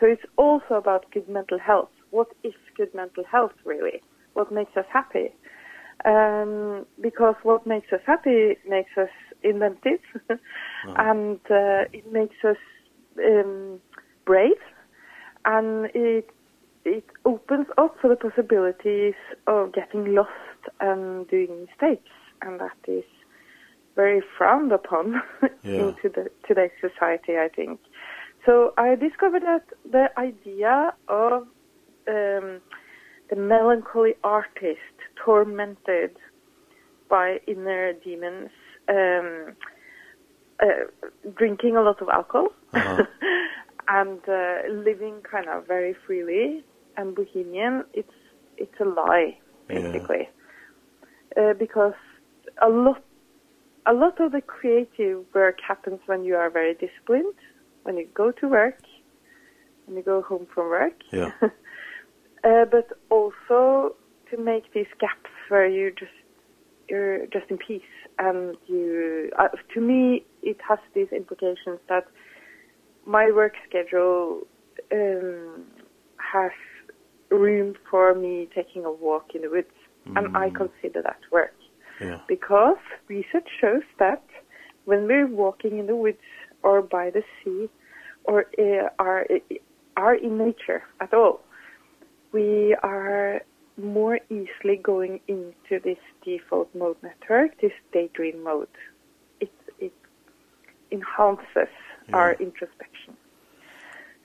So 0.00 0.06
it's 0.06 0.26
also 0.36 0.74
about 0.74 1.10
good 1.12 1.28
mental 1.28 1.58
health. 1.58 1.90
What 2.10 2.28
is 2.42 2.54
good 2.76 2.94
mental 2.94 3.24
health 3.24 3.56
really? 3.64 4.02
What 4.34 4.52
makes 4.52 4.76
us 4.76 4.86
happy? 4.92 5.28
Um, 6.04 6.86
because 7.00 7.34
what 7.42 7.66
makes 7.66 7.92
us 7.92 8.00
happy 8.06 8.56
makes 8.68 8.90
us 8.96 9.14
inventive, 9.42 10.00
and 10.96 11.40
uh, 11.50 11.88
it 11.92 12.12
makes 12.12 12.36
us 12.44 12.58
um, 13.18 13.80
brave, 14.26 14.62
and 15.46 15.86
it 15.94 16.28
it 16.86 17.04
opens 17.24 17.66
up 17.78 17.96
for 18.00 18.08
the 18.08 18.16
possibilities 18.16 19.14
of 19.46 19.72
getting 19.72 20.14
lost 20.14 20.30
and 20.80 21.28
doing 21.28 21.66
mistakes, 21.66 22.10
and 22.42 22.60
that 22.60 22.76
is 22.88 23.04
very 23.96 24.22
frowned 24.36 24.72
upon 24.72 25.20
Yeah. 25.64 25.90
the 26.02 26.30
today's 26.46 26.70
society, 26.80 27.36
I 27.38 27.48
think. 27.54 27.80
So 28.44 28.72
I 28.78 28.94
discovered 28.94 29.42
that 29.42 29.64
the 29.90 30.06
idea 30.18 30.92
of 31.08 31.42
um, 32.08 32.60
the 33.30 33.36
melancholy 33.36 34.14
artist 34.22 34.96
tormented 35.24 36.16
by 37.10 37.38
inner 37.48 37.92
demons, 37.94 38.50
um, 38.88 39.56
uh, 40.62 40.66
drinking 41.36 41.76
a 41.76 41.82
lot 41.82 42.00
of 42.00 42.08
alcohol, 42.08 42.48
Uh-huh. 42.74 43.04
and 43.88 44.20
uh, 44.28 44.68
living 44.68 45.22
kind 45.30 45.48
of 45.48 45.66
very 45.66 45.94
freely 46.06 46.64
and 46.96 47.14
bohemian. 47.14 47.84
It's 47.92 48.12
it's 48.56 48.80
a 48.80 48.84
lie, 48.84 49.38
Yeah. 49.68 49.92
basically, 49.92 50.28
uh, 51.36 51.52
because 51.54 51.94
a 52.62 52.68
lot 52.68 53.02
a 53.86 53.92
lot 53.92 54.18
of 54.20 54.32
the 54.32 54.40
creative 54.40 55.24
work 55.34 55.58
happens 55.66 56.00
when 56.06 56.24
you 56.24 56.36
are 56.36 56.50
very 56.50 56.74
disciplined, 56.74 57.34
when 57.84 57.96
you 57.96 58.08
go 58.14 58.32
to 58.32 58.48
work, 58.48 58.80
when 59.86 59.96
you 59.96 60.02
go 60.02 60.22
home 60.22 60.46
from 60.52 60.68
work. 60.70 60.98
Yeah. 61.12 61.30
uh, 61.42 62.64
but 62.64 62.88
also 63.10 63.94
to 64.30 64.36
make 64.36 64.72
these 64.72 64.92
gaps 65.00 65.30
where 65.48 65.68
you 65.68 65.90
just 65.90 66.10
you're 66.88 67.26
just 67.26 67.50
in 67.50 67.58
peace 67.58 67.82
and 68.18 68.56
you. 68.66 69.30
Uh, 69.38 69.48
to 69.74 69.80
me, 69.80 70.24
it 70.42 70.58
has 70.68 70.78
these 70.94 71.08
implications 71.12 71.80
that 71.88 72.04
my 73.06 73.30
work 73.30 73.54
schedule 73.68 74.42
um, 74.92 75.64
has 76.18 76.52
room 77.30 77.74
for 77.90 78.14
me 78.14 78.48
taking 78.54 78.84
a 78.84 78.90
walk 78.90 79.34
in 79.34 79.42
the 79.42 79.50
woods, 79.50 79.68
mm. 80.08 80.16
and 80.16 80.36
I 80.36 80.50
mm. 80.50 80.56
consider 80.56 81.02
that 81.02 81.20
work. 81.30 81.54
Yeah. 82.00 82.20
Because 82.28 82.78
research 83.08 83.48
shows 83.60 83.82
that 83.98 84.22
when 84.84 85.06
we're 85.06 85.26
walking 85.26 85.78
in 85.78 85.86
the 85.86 85.96
woods 85.96 86.18
or 86.62 86.82
by 86.82 87.10
the 87.10 87.22
sea 87.42 87.68
or 88.24 88.46
uh, 88.58 88.88
are 88.98 89.26
are 89.96 90.14
in 90.14 90.36
nature 90.36 90.82
at 91.00 91.14
all, 91.14 91.40
we 92.32 92.76
are 92.82 93.40
more 93.78 94.18
easily 94.30 94.76
going 94.82 95.20
into 95.28 95.80
this 95.82 95.98
default 96.24 96.74
mode 96.74 96.96
network, 97.02 97.60
this 97.60 97.72
daydream 97.92 98.42
mode. 98.42 98.68
It 99.40 99.52
it 99.78 99.92
enhances 100.90 101.72
yeah. 102.08 102.16
our 102.16 102.32
introspection. 102.34 103.16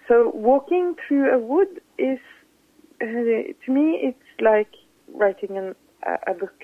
So 0.07 0.31
walking 0.33 0.95
through 1.07 1.33
a 1.33 1.39
wood 1.39 1.81
is, 1.97 2.19
uh, 3.01 3.53
to 3.65 3.71
me, 3.71 3.99
it's 4.01 4.41
like 4.41 4.69
writing 5.13 5.57
an, 5.57 5.75
a, 6.05 6.31
a 6.31 6.33
book. 6.33 6.59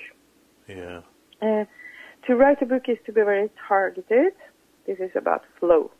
Yeah. 0.67 1.01
Uh, 1.41 1.65
to 2.25 2.35
write 2.35 2.61
a 2.61 2.65
book 2.65 2.83
is 2.87 2.97
to 3.05 3.11
be 3.11 3.21
very 3.21 3.49
targeted. 3.67 4.33
This 4.85 4.99
is 4.99 5.11
about 5.15 5.43
flow, 5.59 5.91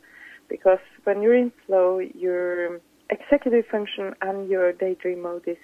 because 0.50 0.80
when 1.04 1.22
you're 1.22 1.36
in 1.36 1.52
flow, 1.66 2.00
your 2.00 2.80
executive 3.10 3.66
function 3.72 4.14
and 4.22 4.50
your 4.50 4.74
daydream 4.74 5.22
mode 5.22 5.48
is 5.48 5.58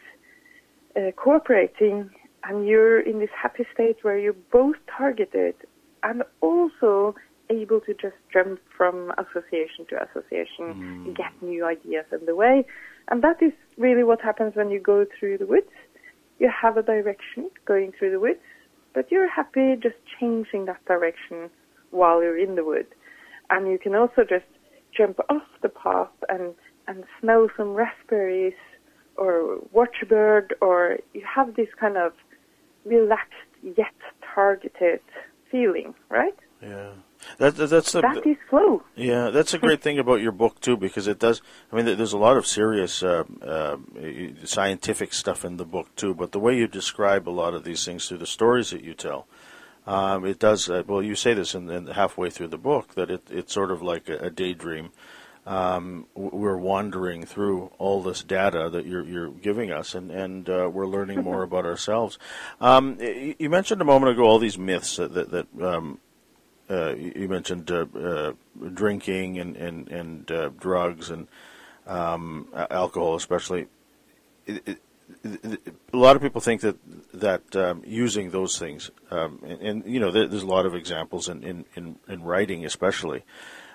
uh, 0.96 1.12
cooperating, 1.15 2.10
and 2.44 2.68
you're 2.68 3.00
in 3.00 3.20
this 3.20 3.30
happy 3.42 3.65
state 3.74 3.98
where 4.01 4.18
you're 4.18 4.42
both 4.51 4.75
targeted 4.98 5.56
and 6.03 6.24
also 6.42 7.15
able 7.62 7.79
to 7.81 7.93
just 7.93 8.15
jump 8.31 8.60
from 8.75 9.12
association 9.17 9.86
to 9.89 10.03
association, 10.03 11.05
mm. 11.07 11.15
get 11.15 11.31
new 11.41 11.65
ideas 11.65 12.05
in 12.12 12.25
the 12.25 12.36
way. 12.36 12.65
And 13.10 13.24
that 13.24 13.41
is 13.41 13.53
really 13.77 14.03
what 14.03 14.22
happens 14.22 14.55
when 14.55 14.69
you 14.69 14.79
go 14.79 15.05
through 15.19 15.38
the 15.38 15.45
woods. 15.45 15.72
You 16.39 16.50
have 16.62 16.77
a 16.77 16.83
direction 16.83 17.50
going 17.65 17.91
through 17.98 18.12
the 18.12 18.19
woods, 18.19 18.39
but 18.93 19.12
you're 19.12 19.29
happy 19.29 19.75
just 19.81 19.95
changing 20.19 20.65
that 20.65 20.83
direction 20.86 21.50
while 21.91 22.22
you're 22.22 22.38
in 22.38 22.55
the 22.55 22.63
wood. 22.63 22.88
And 23.50 23.67
you 23.67 23.77
can 23.77 23.95
also 23.95 24.24
just 24.27 24.45
jump 24.95 25.19
off 25.29 25.43
the 25.62 25.69
path 25.69 26.10
and, 26.29 26.53
and 26.88 27.03
smell 27.19 27.48
some 27.57 27.74
raspberries 27.74 28.53
or 29.15 29.60
watch 29.72 29.98
a 30.01 30.05
bird 30.05 30.55
or 30.62 30.98
you 31.13 31.24
have 31.24 31.55
this 31.55 31.67
kind 31.79 31.98
of 31.98 32.13
relaxed 32.86 33.33
yet 33.77 33.93
targeted 34.33 35.01
feeling, 35.51 35.93
right? 36.10 36.36
Yeah. 36.62 36.91
That, 37.38 37.56
that's 37.56 37.92
the, 37.92 38.01
that 38.01 38.25
is 38.25 38.38
flow. 38.50 38.84
Yeah, 38.96 39.30
that's 39.30 39.53
a 39.53 39.58
great 39.60 39.82
thing 39.84 40.00
about 40.00 40.22
your 40.22 40.32
book 40.32 40.60
too, 40.62 40.77
because 40.77 41.08
it 41.08 41.20
does. 41.20 41.42
I 41.72 41.75
mean, 41.75 41.86
there's 41.86 42.13
a 42.13 42.18
lot 42.18 42.38
of 42.38 42.46
serious 42.46 43.03
uh, 43.03 43.24
uh, 43.42 43.77
scientific 44.44 45.13
stuff 45.13 45.44
in 45.46 45.58
the 45.58 45.65
book 45.65 45.96
too, 45.96 46.13
but 46.13 46.32
the 46.32 46.39
way 46.39 46.58
you 46.58 46.68
describe 46.68 47.27
a 47.27 47.32
lot 47.32 47.53
of 47.53 47.63
these 47.63 47.84
things 47.86 48.08
through 48.08 48.20
the 48.20 48.27
stories 48.27 48.70
that 48.72 48.84
you 48.84 48.94
tell, 48.94 49.27
um, 49.86 50.25
it 50.25 50.39
does. 50.39 50.70
Uh, 50.70 50.84
well, 50.86 51.01
you 51.01 51.15
say 51.15 51.34
this 51.34 51.56
in, 51.56 51.70
in, 51.70 51.88
halfway 51.88 52.30
through 52.30 52.48
the 52.48 52.58
book 52.58 52.96
that 52.96 53.10
it, 53.10 53.24
it's 53.30 53.53
sort 53.53 53.72
of 53.72 53.82
like 53.82 54.10
a, 54.10 54.18
a 54.18 54.30
daydream. 54.30 54.92
Um, 55.46 56.08
we're 56.15 56.56
wandering 56.56 57.25
through 57.25 57.72
all 57.77 58.01
this 58.01 58.24
data 58.24 58.70
that 58.70 58.86
you're, 58.86 59.03
you're 59.03 59.30
giving 59.30 59.74
us, 59.74 59.94
and, 59.94 60.10
and 60.10 60.50
uh, 60.50 60.70
we're 60.72 60.88
learning 60.88 61.22
more 61.22 61.44
about 61.50 61.65
ourselves. 61.65 62.18
Um, 62.62 62.98
you 63.01 63.50
mentioned 63.50 63.82
a 63.82 63.86
moment 63.86 64.13
ago 64.13 64.24
all 64.24 64.39
these 64.39 64.58
myths 64.58 64.96
that, 64.96 65.13
that, 65.13 65.32
that 65.32 65.48
um, 65.62 66.00
uh, 66.74 66.96
you 66.96 67.27
mentioned 67.27 67.70
uh, 67.72 67.86
uh, 67.98 68.34
drinking 68.74 69.39
and 69.39 69.56
and 69.56 69.88
and 69.89 70.32
uh, 70.32 70.50
drugs 70.60 71.10
and 71.10 71.27
um, 71.88 72.48
alcohol, 72.53 73.15
especially. 73.15 73.68
It, 74.46 74.68
it, 74.68 74.80
a 75.94 75.98
lot 75.98 76.15
of 76.15 76.22
people 76.22 76.42
think 76.42 76.62
that 76.62 76.77
that 77.14 77.55
um, 77.55 77.83
using 77.86 78.31
those 78.31 78.57
things, 78.57 78.90
um, 79.12 79.40
and, 79.46 79.62
and, 79.62 79.86
you 79.86 80.00
know, 80.00 80.12
there, 80.12 80.27
there's 80.27 80.44
a 80.44 80.48
lot 80.48 80.66
of 80.66 80.75
examples 80.75 81.29
in 81.29 81.44
in, 81.44 81.66
in, 81.75 82.00
in 82.07 82.24
writing, 82.24 82.66
especially 82.66 83.24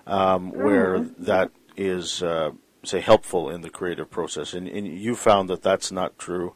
um, 0.08 0.50
where 0.50 0.98
mm-hmm. 0.98 1.24
that 1.24 1.50
is, 1.76 2.22
uh, 2.22 2.50
say, 2.82 3.00
helpful 3.00 3.50
in 3.50 3.60
the 3.60 3.70
creative 3.70 4.10
process. 4.10 4.54
And, 4.54 4.66
and, 4.66 4.86
you 4.86 5.14
found 5.14 5.48
that 5.50 5.62
that's 5.62 5.92
not 5.92 6.18
true. 6.18 6.54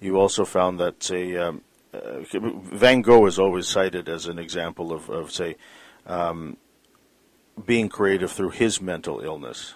You 0.00 0.18
also 0.18 0.44
found 0.44 0.80
that, 0.80 1.02
say, 1.02 1.36
um, 1.36 1.60
uh, 1.92 2.20
Van 2.32 3.02
Gogh 3.02 3.26
is 3.26 3.38
always 3.38 3.68
cited 3.68 4.08
as 4.08 4.26
an 4.26 4.38
example 4.38 4.92
of, 4.92 5.08
of 5.10 5.30
say, 5.30 5.56
um, 6.06 6.56
being 7.64 7.88
creative 7.88 8.32
through 8.32 8.50
his 8.50 8.80
mental 8.80 9.20
illness. 9.20 9.74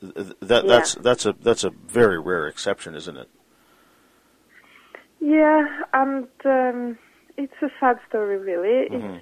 That, 0.00 0.66
that's 0.66 0.94
that's 0.96 1.24
a 1.24 1.32
that's 1.32 1.64
a 1.64 1.70
very 1.70 2.18
rare 2.20 2.46
exception, 2.46 2.94
isn't 2.94 3.16
it? 3.16 3.28
Yeah, 5.20 5.66
and 5.94 6.28
um, 6.44 6.98
it's 7.38 7.54
a 7.62 7.68
sad 7.80 7.98
story, 8.08 8.36
really. 8.36 8.90
Mm-hmm. 8.90 9.16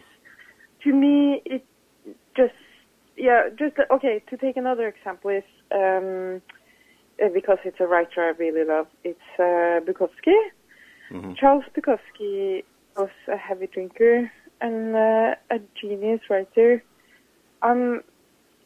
to 0.82 0.92
me, 0.92 1.42
it 1.44 1.64
just 2.36 2.54
yeah, 3.16 3.48
just 3.56 3.76
okay. 3.92 4.22
To 4.30 4.36
take 4.36 4.56
another 4.56 4.88
example 4.88 5.30
is 5.30 5.44
um, 5.72 6.42
uh, 7.22 7.28
because 7.32 7.58
it's 7.64 7.78
a 7.78 7.86
writer 7.86 8.22
I 8.22 8.30
really 8.42 8.64
love. 8.64 8.88
It's 9.04 9.20
uh, 9.38 9.78
Bukowski. 9.86 10.34
Mm-hmm. 11.12 11.34
Charles 11.34 11.64
Bukowski 11.76 12.64
was 12.96 13.10
a 13.28 13.36
heavy 13.36 13.68
drinker 13.68 14.32
and 14.62 14.94
uh, 14.94 15.34
a 15.50 15.58
genius 15.78 16.20
writer. 16.30 16.82
I'm, 17.62 18.02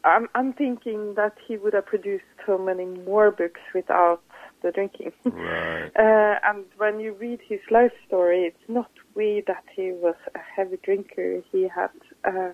I'm, 0.03 0.27
I'm 0.35 0.53
thinking 0.53 1.15
that 1.15 1.33
he 1.47 1.57
would 1.57 1.73
have 1.73 1.87
produced 1.87 2.23
so 2.45 2.57
many 2.57 2.85
more 2.85 3.31
books 3.31 3.59
without 3.73 4.21
the 4.61 4.71
drinking. 4.71 5.11
Right. 5.25 5.91
uh, 5.99 6.39
and 6.45 6.65
when 6.77 6.99
you 6.99 7.13
read 7.13 7.39
his 7.47 7.59
life 7.71 7.91
story, 8.07 8.43
it's 8.43 8.69
not 8.69 8.89
we 9.15 9.43
that 9.47 9.63
he 9.75 9.91
was 9.91 10.15
a 10.35 10.39
heavy 10.55 10.77
drinker. 10.83 11.41
He 11.51 11.67
had 11.67 11.89
um, 12.25 12.53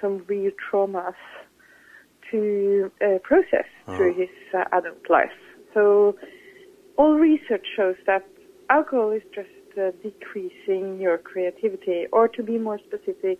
some 0.00 0.24
real 0.26 0.50
traumas 0.50 1.14
to 2.30 2.90
uh, 3.00 3.18
process 3.22 3.66
uh-huh. 3.86 3.96
through 3.96 4.14
his 4.14 4.30
uh, 4.54 4.64
adult 4.72 5.08
life. 5.10 5.30
So 5.74 6.16
all 6.96 7.14
research 7.14 7.66
shows 7.76 7.96
that 8.06 8.26
alcohol 8.70 9.10
is 9.10 9.22
just 9.34 9.48
decreasing 10.02 11.00
your 11.00 11.18
creativity. 11.18 12.06
Or 12.12 12.28
to 12.28 12.42
be 12.42 12.58
more 12.58 12.78
specific, 12.78 13.38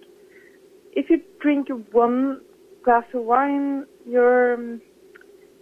if 0.92 1.08
you 1.10 1.20
drink 1.40 1.68
one 1.92 2.40
glass 2.84 3.04
of 3.14 3.24
wine, 3.24 3.86
your 4.06 4.54
um, 4.54 4.80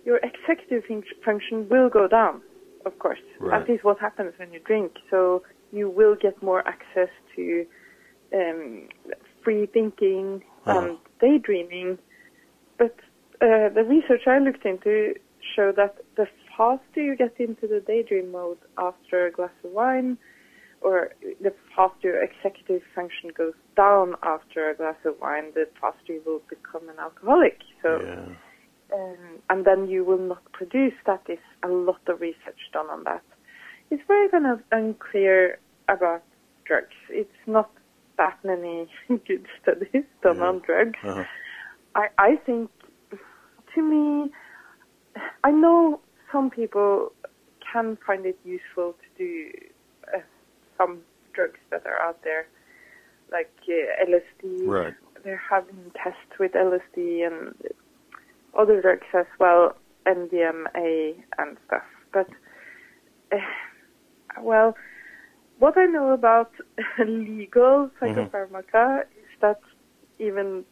your 0.05 0.19
executive 0.19 0.85
function 1.25 1.69
will 1.69 1.89
go 1.89 2.09
down. 2.09 2.43
Of 2.87 2.99
course, 2.99 3.19
right. 3.39 3.67
that 3.67 3.73
is 3.73 3.81
what 3.83 4.01
happens 4.01 4.33
when 4.39 4.53
you 4.53 4.61
drink. 4.61 4.93
So 5.11 5.43
you 5.73 5.91
will 5.91 6.17
get 6.21 6.43
more 6.43 6.67
access 6.67 7.11
to 7.37 7.67
um, 8.35 8.89
free 9.45 9.67
thinking 9.67 10.43
uh-huh. 10.67 10.79
and 10.79 10.99
daydreaming. 11.21 11.99
But 12.79 12.97
uh, 13.43 13.69
the 13.75 13.85
research 13.87 14.23
I 14.27 14.39
looked 14.39 14.65
into 14.65 15.15
showed 15.55 15.77
that 15.77 15.97
the 16.17 16.27
faster 16.57 17.03
you 17.03 17.17
get 17.17 17.35
into 17.39 17.67
the 17.67 17.83
daydream 17.87 18.33
mode 18.33 18.59
after 18.79 19.27
a 19.27 19.33
glass 19.33 19.51
of 19.65 19.71
wine, 19.73 20.19
or 20.81 21.11
the 21.40 21.53
faster 21.77 22.23
executive 22.23 22.83
function 22.95 23.31
goes 23.37 23.55
down 23.77 24.14
after 24.23 24.71
a 24.71 24.75
glass 24.75 24.97
of 25.05 25.14
wine, 25.21 25.53
the 25.55 25.69
faster 25.81 26.14
you 26.14 26.23
will 26.25 26.43
become 26.49 26.88
an 26.88 26.99
alcoholic. 26.99 27.61
So, 27.83 28.01
yeah. 28.03 28.97
um, 28.97 29.38
and 29.51 29.64
then 29.64 29.88
you 29.88 30.05
will 30.05 30.19
not 30.19 30.43
produce. 30.53 30.95
That 31.07 31.23
is 31.29 31.38
a 31.62 31.69
lot 31.69 32.01
of 32.09 32.21
research 32.21 32.61
done 32.73 32.87
on 32.87 33.05
that. 33.05 33.23
It's 33.90 34.03
very 34.07 34.29
kind 34.31 34.47
of 34.47 34.61
unclear 34.73 35.59
about 35.88 36.23
drugs. 36.64 36.97
It's 37.11 37.29
not 37.47 37.71
that 38.16 38.38
many 38.45 38.88
good 39.09 39.47
studies 39.62 40.05
done 40.23 40.38
yeah. 40.38 40.45
on 40.45 40.59
drugs. 40.61 40.99
Uh-huh. 41.05 41.25
I, 41.95 42.07
I 42.19 42.37
think, 42.47 42.71
to 43.75 43.83
me, 43.83 44.31
I 45.45 45.51
know 45.51 46.01
some 46.33 46.51
people 46.51 47.12
can 47.73 47.99
find 48.07 48.25
it 48.27 48.38
useful 48.45 48.95
to 48.95 49.19
do 49.19 49.51
some 50.81 51.01
drugs 51.33 51.59
that 51.71 51.87
are 51.87 52.01
out 52.01 52.23
there, 52.25 52.47
like 53.31 53.53
uh, 53.69 54.05
LSD. 54.09 54.66
Right. 54.66 54.95
They're 55.23 55.43
having 55.51 55.93
tests 56.03 56.38
with 56.38 56.53
LSD 56.53 57.27
and 57.27 57.55
other 58.59 58.81
drugs 58.81 59.07
as 59.14 59.27
well, 59.38 59.75
MDMA 60.07 61.14
and 61.38 61.57
stuff. 61.66 61.83
But, 62.12 62.29
uh, 63.33 63.37
well, 64.40 64.75
what 65.59 65.77
I 65.77 65.85
know 65.87 66.12
about 66.12 66.53
legal 66.99 67.90
mm-hmm. 67.90 68.05
psychopharmaca 68.05 68.73
mm-hmm. 68.73 69.19
is 69.19 69.40
that 69.43 69.61
even 70.19 70.64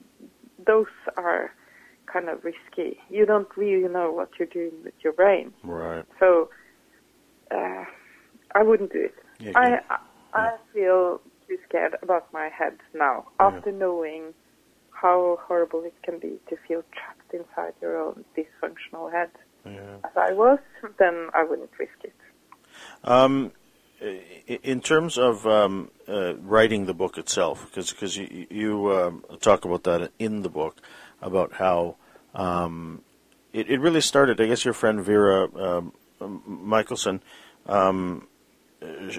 those 0.67 0.87
are 1.17 1.53
kind 2.11 2.29
of 2.31 2.43
risky. 2.43 2.99
You 3.11 3.27
don't 3.27 3.49
really 3.57 3.87
know 3.93 4.11
what 4.11 4.31
you're 4.39 4.49
doing 4.49 4.83
with 4.83 4.95
your 5.05 5.13
brain. 5.13 5.53
Right. 5.63 6.05
So, 6.19 6.49
uh, 7.51 7.85
I 8.55 8.63
wouldn't 8.63 8.93
do 8.93 9.05
it. 9.05 9.15
Yeah, 9.41 9.53
I, 9.55 9.81
I 9.91 9.99
I 10.35 10.57
feel 10.73 11.21
too 11.47 11.59
scared 11.69 11.97
about 12.03 12.33
my 12.33 12.49
head 12.49 12.77
now 12.95 13.27
after 13.41 13.73
knowing 13.73 14.35
how 14.91 15.39
horrible 15.43 15.85
it 15.85 15.95
can 16.03 16.19
be 16.19 16.39
to 16.49 16.57
feel 16.67 16.83
trapped 16.93 17.33
inside 17.33 17.73
your 17.81 17.97
own 17.99 18.25
dysfunctional 18.37 19.11
head. 19.13 19.31
As 20.05 20.17
I 20.17 20.33
was, 20.33 20.59
then 20.99 21.29
I 21.35 21.45
wouldn't 21.45 21.71
risk 21.79 21.93
it. 22.03 22.15
Um, 23.05 23.53
in 24.47 24.81
terms 24.81 25.19
of 25.19 25.47
um, 25.47 25.91
uh, 26.09 26.37
writing 26.37 26.87
the 26.87 26.95
book 26.95 27.19
itself, 27.19 27.67
because 27.67 27.91
because 27.91 28.17
you, 28.17 28.47
you 28.51 28.93
um, 28.93 29.25
talk 29.41 29.65
about 29.65 29.85
that 29.85 30.13
in 30.19 30.43
the 30.43 30.49
book 30.49 30.81
about 31.21 31.55
how 31.55 31.97
um, 32.35 33.03
it, 33.53 33.69
it 33.69 33.81
really 33.81 34.01
started. 34.01 34.41
I 34.41 34.47
guess 34.47 34.65
your 34.65 34.75
friend 34.75 35.03
Vera 35.03 35.49
um, 35.57 35.93
Michelson, 36.47 37.21
um, 37.67 38.29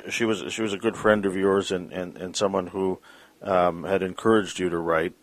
she 0.10 0.26
was 0.26 0.52
she 0.54 0.62
was 0.62 0.74
a 0.74 0.78
good 0.78 0.96
friend 0.96 1.26
of 1.26 1.36
yours 1.36 1.72
and, 1.72 1.92
and, 1.92 2.18
and 2.18 2.36
someone 2.36 2.68
who 2.68 3.00
um, 3.42 3.84
had 3.84 4.02
encouraged 4.02 4.60
you 4.60 4.70
to 4.70 4.78
write. 4.78 5.14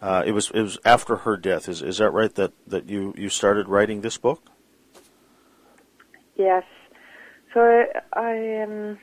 Uh, 0.00 0.22
it 0.26 0.32
was 0.32 0.50
it 0.50 0.60
was 0.60 0.78
after 0.84 1.16
her 1.16 1.36
death. 1.36 1.68
Is 1.68 1.82
is 1.82 1.98
that 1.98 2.10
right? 2.10 2.34
That 2.34 2.52
that 2.66 2.88
you, 2.88 3.14
you 3.16 3.28
started 3.28 3.68
writing 3.68 4.00
this 4.00 4.18
book? 4.18 4.42
Yes. 6.34 6.64
So 7.54 7.84
I 8.12 8.62
um, 8.62 8.98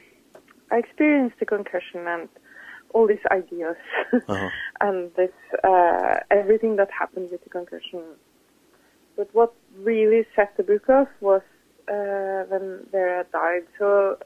I 0.71 0.77
experienced 0.77 1.39
the 1.39 1.45
concussion 1.45 2.07
and 2.07 2.29
all 2.93 3.07
these 3.07 3.25
ideas 3.31 3.75
uh-huh. 4.27 4.49
and 4.81 5.11
this 5.15 5.31
uh, 5.63 6.19
everything 6.29 6.75
that 6.75 6.89
happened 6.91 7.31
with 7.31 7.43
the 7.43 7.49
concussion. 7.49 8.01
But 9.15 9.29
what 9.33 9.53
really 9.77 10.25
set 10.35 10.55
the 10.57 10.63
book 10.63 10.89
off 10.89 11.07
was 11.21 11.41
uh, 11.87 12.43
when 12.49 12.85
Vera 12.91 13.25
died. 13.31 13.65
So 13.79 14.17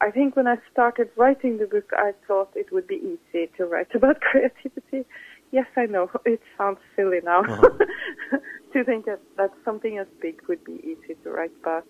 I 0.00 0.10
think 0.10 0.34
when 0.34 0.46
I 0.46 0.56
started 0.72 1.10
writing 1.16 1.58
the 1.58 1.66
book, 1.66 1.90
I 1.92 2.12
thought 2.26 2.50
it 2.54 2.72
would 2.72 2.86
be 2.86 2.96
easy 2.96 3.50
to 3.58 3.66
write 3.66 3.88
about 3.94 4.20
creativity. 4.20 5.06
Yes, 5.52 5.66
I 5.76 5.86
know 5.86 6.10
it 6.24 6.40
sounds 6.56 6.78
silly 6.96 7.18
now 7.24 7.40
uh-huh. 7.42 8.38
to 8.72 8.84
think 8.84 9.06
that, 9.06 9.20
that 9.36 9.50
something 9.64 9.98
as 9.98 10.06
big 10.22 10.40
would 10.48 10.64
be 10.64 10.80
easy 10.84 11.16
to 11.24 11.30
write 11.30 11.52
about. 11.60 11.86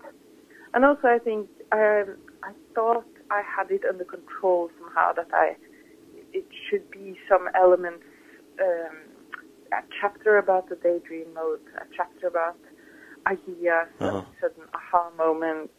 And 0.73 0.85
also, 0.85 1.09
I 1.09 1.19
think 1.19 1.49
um, 1.73 2.17
I 2.43 2.53
thought 2.75 3.07
I 3.31 3.43
had 3.43 3.71
it 3.71 3.83
under 3.89 4.05
control 4.05 4.71
somehow. 4.79 5.13
That 5.13 5.29
I 5.33 5.57
it 6.33 6.47
should 6.69 6.91
be 6.91 7.19
some 7.29 7.49
elements. 7.55 8.05
Um, 8.61 8.97
a 9.73 9.83
chapter 10.01 10.39
about 10.39 10.69
the 10.69 10.77
daydream 10.77 11.33
mode, 11.35 11.61
a 11.77 11.85
chapter 11.97 12.27
about 12.27 12.57
ideas, 13.27 13.89
uh-huh. 14.01 14.23
sudden 14.41 14.65
aha 14.75 15.11
moment, 15.17 15.71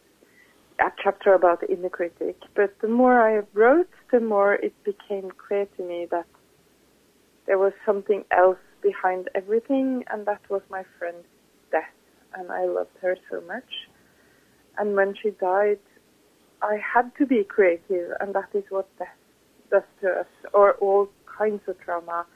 a 0.80 0.90
chapter 1.02 1.34
about 1.34 1.60
the 1.60 1.72
inner 1.72 1.88
critic. 1.88 2.36
But 2.54 2.74
the 2.80 2.88
more 2.88 3.20
I 3.20 3.42
wrote, 3.54 3.90
the 4.10 4.20
more 4.20 4.54
it 4.54 4.74
became 4.84 5.30
clear 5.30 5.66
to 5.76 5.82
me 5.82 6.06
that 6.10 6.26
there 7.46 7.58
was 7.58 7.72
something 7.84 8.24
else 8.30 8.58
behind 8.82 9.28
everything, 9.34 10.04
and 10.10 10.26
that 10.26 10.40
was 10.48 10.62
my 10.70 10.84
friend's 10.98 11.26
death. 11.70 11.82
And 12.34 12.50
I 12.50 12.64
loved 12.64 12.96
her 13.00 13.16
so 13.30 13.40
much. 13.42 13.88
And 14.78 14.96
when 14.96 15.14
she 15.22 15.30
died, 15.30 15.78
I 16.62 16.76
had 16.76 17.14
to 17.18 17.26
be 17.26 17.44
creative, 17.44 18.12
and 18.20 18.34
that 18.34 18.48
is 18.54 18.64
what 18.70 18.88
death 18.98 19.08
does 19.70 19.82
to 20.00 20.08
us, 20.20 20.26
or 20.54 20.74
all 20.74 21.08
kinds 21.38 21.62
of 21.66 21.78
trauma, 21.80 22.26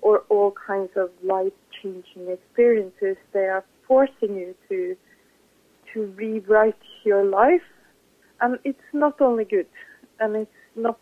or 0.00 0.24
all 0.28 0.52
kinds 0.66 0.90
of 0.96 1.10
life-changing 1.22 2.28
experiences. 2.28 3.16
They 3.32 3.46
are 3.46 3.64
forcing 3.86 4.36
you 4.36 4.54
to 4.68 4.96
to 5.94 6.06
rewrite 6.16 6.74
your 7.04 7.24
life, 7.24 7.62
and 8.40 8.58
it's 8.64 8.78
not 8.92 9.20
only 9.20 9.44
good, 9.44 9.66
and 10.20 10.36
it's 10.36 10.50
not 10.74 10.98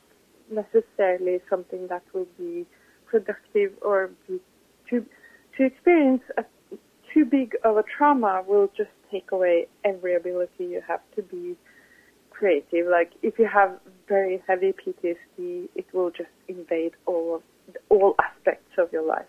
necessarily 0.50 1.40
something 1.48 1.86
that 1.88 2.02
will 2.12 2.28
be 2.38 2.66
productive 3.06 3.72
or 3.82 4.10
be 4.28 4.40
to 4.90 5.04
to 5.56 5.64
experience 5.64 6.22
a 6.36 6.44
too 7.12 7.24
big 7.24 7.54
of 7.64 7.76
a 7.76 7.84
trauma 7.96 8.42
will 8.46 8.68
just 8.76 8.90
take 9.10 9.30
away 9.30 9.68
every 9.84 10.16
ability 10.16 10.64
you 10.64 10.82
have 10.86 11.00
to 11.14 11.22
be 11.22 11.56
creative. 12.30 12.86
Like 12.90 13.12
if 13.22 13.38
you 13.38 13.46
have 13.46 13.78
very 14.08 14.42
heavy 14.46 14.72
PTSD, 14.72 15.68
it 15.74 15.86
will 15.92 16.10
just 16.10 16.30
invade 16.48 16.92
all 17.06 17.36
of 17.36 17.42
all 17.88 18.14
aspects 18.18 18.72
of 18.78 18.92
your 18.92 19.06
life. 19.06 19.26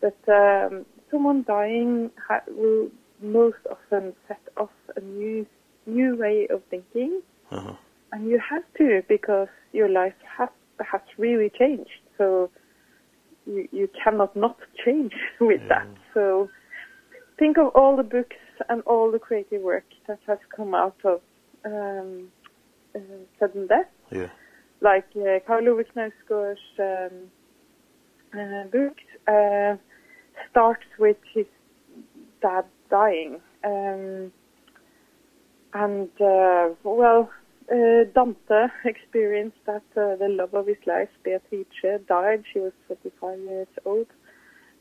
But 0.00 0.18
um, 0.28 0.84
someone 1.10 1.44
dying 1.46 2.10
ha- 2.28 2.42
will 2.48 2.88
most 3.22 3.58
often 3.70 4.14
set 4.26 4.40
off 4.56 4.70
a 4.96 5.00
new 5.00 5.46
new 5.88 6.16
way 6.16 6.46
of 6.50 6.62
thinking, 6.70 7.20
uh-huh. 7.50 7.74
and 8.12 8.28
you 8.28 8.40
have 8.50 8.62
to 8.78 9.02
because 9.08 9.48
your 9.72 9.88
life 9.88 10.14
has 10.38 10.48
has 10.80 11.00
really 11.16 11.50
changed. 11.58 12.00
So 12.16 12.50
you 13.46 13.68
you 13.72 13.88
cannot 14.02 14.36
not 14.36 14.58
change 14.84 15.14
with 15.40 15.60
yeah. 15.62 15.68
that. 15.68 15.88
So 16.14 16.48
think 17.38 17.58
of 17.58 17.68
all 17.74 17.96
the 17.96 18.02
books 18.02 18.36
and 18.68 18.82
all 18.82 19.10
the 19.10 19.18
creative 19.18 19.62
work 19.62 19.84
that 20.06 20.18
has 20.26 20.38
come 20.54 20.74
out 20.74 20.96
of 21.04 21.20
um, 21.64 22.28
uh, 22.94 22.98
sudden 23.38 23.66
death. 23.66 23.90
Yeah. 24.10 24.28
Like 24.80 25.06
uh, 25.16 25.40
Karl 25.46 25.68
Ove 25.68 25.84
Knausgård's 25.94 26.60
um, 26.78 27.30
uh, 28.32 28.64
books 28.70 29.02
uh, 29.26 29.76
starts 30.50 30.84
with 30.98 31.16
his 31.34 31.46
dad 32.40 32.64
dying. 32.90 33.40
Um, 33.64 34.32
and, 35.74 36.08
uh, 36.20 36.70
well, 36.82 37.30
uh, 37.70 38.04
Dante 38.14 38.68
experienced 38.84 39.58
that 39.66 39.82
uh, 39.96 40.16
the 40.16 40.28
love 40.28 40.54
of 40.54 40.66
his 40.66 40.78
life, 40.86 41.08
Beatrice, 41.22 41.66
died. 42.08 42.44
She 42.52 42.60
was 42.60 42.72
45 42.86 43.38
years 43.40 43.68
old. 43.84 44.06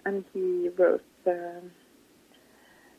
And 0.06 0.24
he 0.34 0.70
wrote 0.78 1.04
um, 1.28 1.72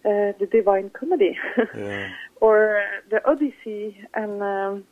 uh, 0.05 0.37
the 0.39 0.49
Divine 0.51 0.91
Comedy, 0.91 1.39
yeah. 1.75 2.09
or 2.41 2.81
uh, 2.81 2.83
the 3.11 3.27
Odyssey 3.27 3.97
and 4.15 4.43
um, 4.43 4.85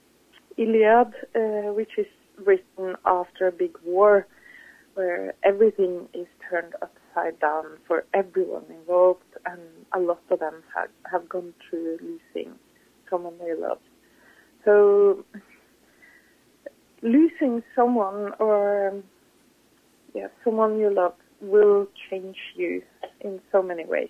Iliad, 0.57 1.13
uh, 1.35 1.75
which 1.75 1.99
is 1.99 2.07
written 2.39 2.97
after 3.05 3.49
a 3.49 3.53
big 3.53 3.77
war, 3.85 4.27
where 4.95 5.35
everything 5.45 6.09
is 6.15 6.27
turned 6.49 6.73
upside 6.81 7.39
down 7.39 7.65
for 7.87 8.05
everyone 8.15 8.65
involved, 8.71 9.21
and 9.45 9.61
a 9.93 10.01
lot 10.01 10.23
of 10.31 10.39
them 10.39 10.63
have, 10.75 10.89
have 11.13 11.29
gone 11.29 11.53
through 11.69 11.99
losing 12.01 12.55
someone 13.11 13.35
they 13.39 13.55
love. 13.55 13.79
So 14.65 15.25
losing 17.03 17.63
someone 17.75 18.33
or 18.39 18.89
um, 18.89 19.05
yeah, 20.15 20.29
someone 20.45 20.79
you 20.79 20.93
love 20.93 21.15
will 21.41 21.87
change 22.11 22.37
you 22.55 22.83
in 23.21 23.41
so 23.53 23.63
many 23.63 23.85
ways. 23.85 24.09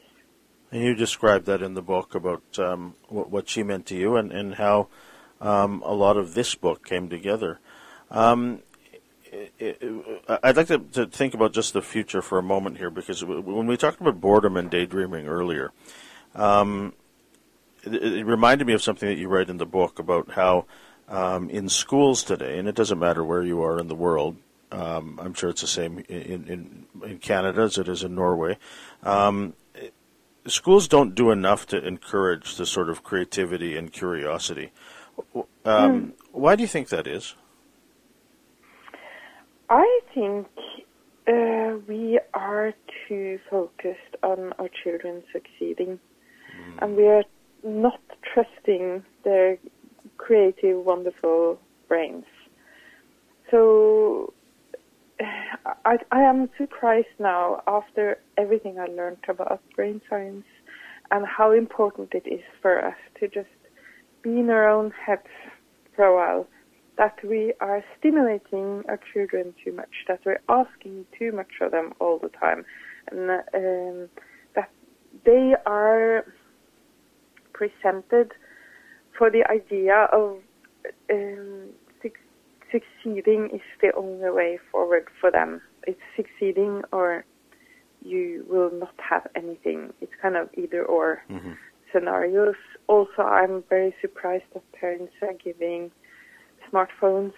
And 0.70 0.82
you 0.82 0.94
described 0.94 1.46
that 1.46 1.62
in 1.62 1.74
the 1.74 1.82
book 1.82 2.14
about 2.14 2.42
um, 2.59 2.94
what, 3.09 3.30
what, 3.30 3.48
she 3.48 3.62
meant 3.62 3.87
to 3.87 3.96
you 3.96 4.16
and, 4.16 4.32
and 4.32 4.54
how 4.54 4.88
um, 5.40 5.82
a 5.85 5.92
lot 5.92 6.16
of 6.16 6.35
this 6.35 6.54
book 6.54 6.85
came 6.85 7.09
together. 7.09 7.61
Um, 8.11 8.61
I'd 10.28 10.56
like 10.56 10.68
to, 10.68 10.78
to, 10.78 11.06
think 11.06 11.35
about 11.35 11.52
just 11.52 11.72
the 11.72 11.82
future 11.82 12.22
for 12.22 12.38
a 12.38 12.42
moment 12.42 12.78
here 12.78 12.90
because 12.90 13.24
when 13.24 13.66
we 13.66 13.76
talked 13.76 14.00
about 14.00 14.20
boredom 14.20 14.56
and 14.56 14.70
daydreaming 14.70 15.26
earlier, 15.26 15.72
um, 16.35 16.94
it, 17.87 18.03
it, 18.03 18.27
reminded 18.27 18.66
me 18.66 18.72
of 18.72 18.83
something 18.83 19.09
that 19.09 19.18
you 19.18 19.29
write 19.29 19.49
in 19.49 19.59
the 19.59 19.66
book 19.66 19.99
about 19.99 20.33
how 20.33 20.66
um, 21.09 21.51
in 21.51 21.68
schools 21.68 22.22
today, 22.22 22.59
and 22.59 22.68
it 22.68 22.75
doesn't 22.75 22.99
matter 22.99 23.25
where 23.25 23.42
you 23.42 23.62
are 23.62 23.79
in 23.79 23.88
the 23.88 23.94
world, 23.94 24.37
um, 24.72 25.18
I'm 25.22 25.35
sure 25.35 25.51
it's 25.51 25.61
the 25.61 25.66
same 25.66 25.99
in, 26.09 26.44
in, 26.49 26.87
in 27.05 27.18
Canada 27.18 27.62
as 27.62 27.79
it 27.79 27.88
is 27.88 28.03
in 28.03 28.14
Norway. 28.14 28.59
Um, 29.03 29.55
schools 30.46 30.88
don't 30.88 31.14
do 31.14 31.31
enough 31.31 31.66
to 31.66 31.87
encourage 31.87 32.57
the 32.57 32.66
sort 32.66 32.90
of 32.90 33.03
creativity 33.03 33.77
and 33.77 33.92
curiosity. 33.92 34.72
Um, 35.35 35.44
mm. 35.64 36.12
Why 36.33 36.57
do 36.57 36.62
you 36.62 36.68
think 36.68 36.88
that 36.88 37.07
is? 37.07 37.35
I 39.68 40.01
think 40.14 40.46
uh, 41.27 41.79
we 41.88 42.20
are 42.35 42.72
too 43.09 43.38
focused 43.51 44.16
on 44.22 44.53
our 44.59 44.68
children 44.83 45.22
succeeding, 45.33 45.99
mm. 45.99 46.83
and 46.83 46.96
we 46.96 47.07
are 47.07 47.25
not 47.66 48.00
trusting 48.33 49.02
their 49.24 49.59
creative, 50.16 50.85
wonderful 50.85 51.59
brains. 51.88 52.24
So 53.50 54.33
I, 55.85 55.96
I 56.12 56.20
am 56.20 56.48
surprised 56.57 57.18
now 57.18 57.62
after 57.66 58.18
everything 58.38 58.79
I 58.79 58.87
learned 58.87 59.24
about 59.29 59.61
brain 59.74 60.00
science 60.09 60.44
and 61.11 61.26
how 61.26 61.52
important 61.52 62.11
it 62.12 62.26
is 62.26 62.42
for 62.62 62.85
us 62.85 62.96
to 63.20 63.29
just 63.29 63.48
be 64.22 64.31
in 64.31 64.50
our 64.50 64.68
own 64.68 64.92
heads 65.07 65.29
for 65.94 66.05
a 66.05 66.14
while 66.14 66.46
that 66.98 67.16
we 67.22 67.52
are 67.61 67.85
stimulating 67.98 68.83
our 68.88 68.98
children 69.12 69.55
too 69.62 69.72
much, 69.72 69.90
that 70.09 70.20
we're 70.24 70.40
asking 70.48 71.05
too 71.18 71.31
much 71.31 71.52
of 71.61 71.70
them 71.70 71.92
all 72.00 72.18
the 72.18 72.31
time, 72.31 72.64
and 73.11 73.31
um, 73.31 74.09
that 74.55 74.70
they 75.24 75.52
are 75.66 76.24
presented 77.56 78.32
for 79.16 79.30
the 79.30 79.44
idea 79.50 80.08
of 80.12 80.38
um, 81.10 81.70
succeeding 82.70 83.48
is 83.52 83.60
the 83.80 83.92
only 83.96 84.30
way 84.30 84.58
forward 84.70 85.06
for 85.20 85.30
them. 85.30 85.60
It's 85.86 86.00
succeeding 86.16 86.82
or 86.92 87.24
you 88.02 88.44
will 88.48 88.70
not 88.70 88.94
have 89.10 89.26
anything. 89.34 89.92
It's 90.00 90.12
kind 90.20 90.36
of 90.36 90.48
either 90.56 90.84
or 90.84 91.22
Mm-hmm. 91.30 91.52
scenarios. 91.92 92.56
Also, 92.88 93.22
I'm 93.22 93.64
very 93.68 93.94
surprised 94.00 94.44
that 94.54 94.62
parents 94.72 95.12
are 95.22 95.32
giving 95.32 95.90
smartphones 96.70 97.32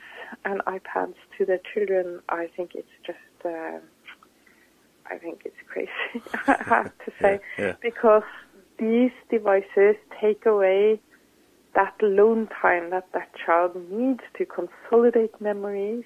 and 0.44 0.60
iPads 0.66 1.14
to 1.36 1.44
their 1.46 1.60
children. 1.72 2.20
I 2.28 2.48
think 2.56 2.72
it's 2.74 2.88
just, 3.06 3.18
uh, 3.44 3.78
I 5.06 5.18
think 5.18 5.42
it's 5.44 5.56
crazy. 5.68 5.90
I 6.48 6.62
have 6.68 6.90
to 7.06 7.12
say, 7.22 7.40
Yeah, 7.58 7.64
yeah. 7.66 7.72
because 7.82 8.22
these 8.78 9.12
devices 9.30 9.96
take 10.20 10.46
away 10.46 11.00
that 11.74 11.94
alone 12.02 12.48
time 12.60 12.90
that 12.90 13.06
that 13.12 13.28
child 13.44 13.72
needs 13.90 14.22
to 14.36 14.46
consolidate 14.46 15.40
memories. 15.40 16.04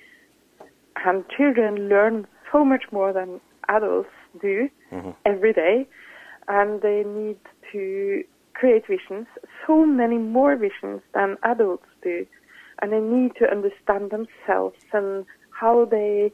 And 1.05 1.25
children 1.29 1.89
learn 1.89 2.27
so 2.51 2.65
much 2.65 2.85
more 2.93 3.13
than 3.13 3.41
adults 3.69 4.11
do 4.41 4.69
Mhm. 4.91 5.15
every 5.25 5.53
day. 5.53 5.87
And 6.49 6.81
they 6.83 7.05
need 7.05 7.39
to 7.73 8.25
create 8.55 8.87
visions, 8.87 9.27
so 9.67 9.87
many 9.87 10.19
more 10.19 10.57
visions 10.57 11.01
than 11.13 11.39
adults 11.43 11.89
do. 12.03 12.27
And 12.81 12.93
they 12.93 13.01
need 13.01 13.35
to 13.37 13.51
understand 13.51 14.11
themselves 14.11 14.85
and 14.93 15.25
how 15.51 15.85
they, 15.85 16.33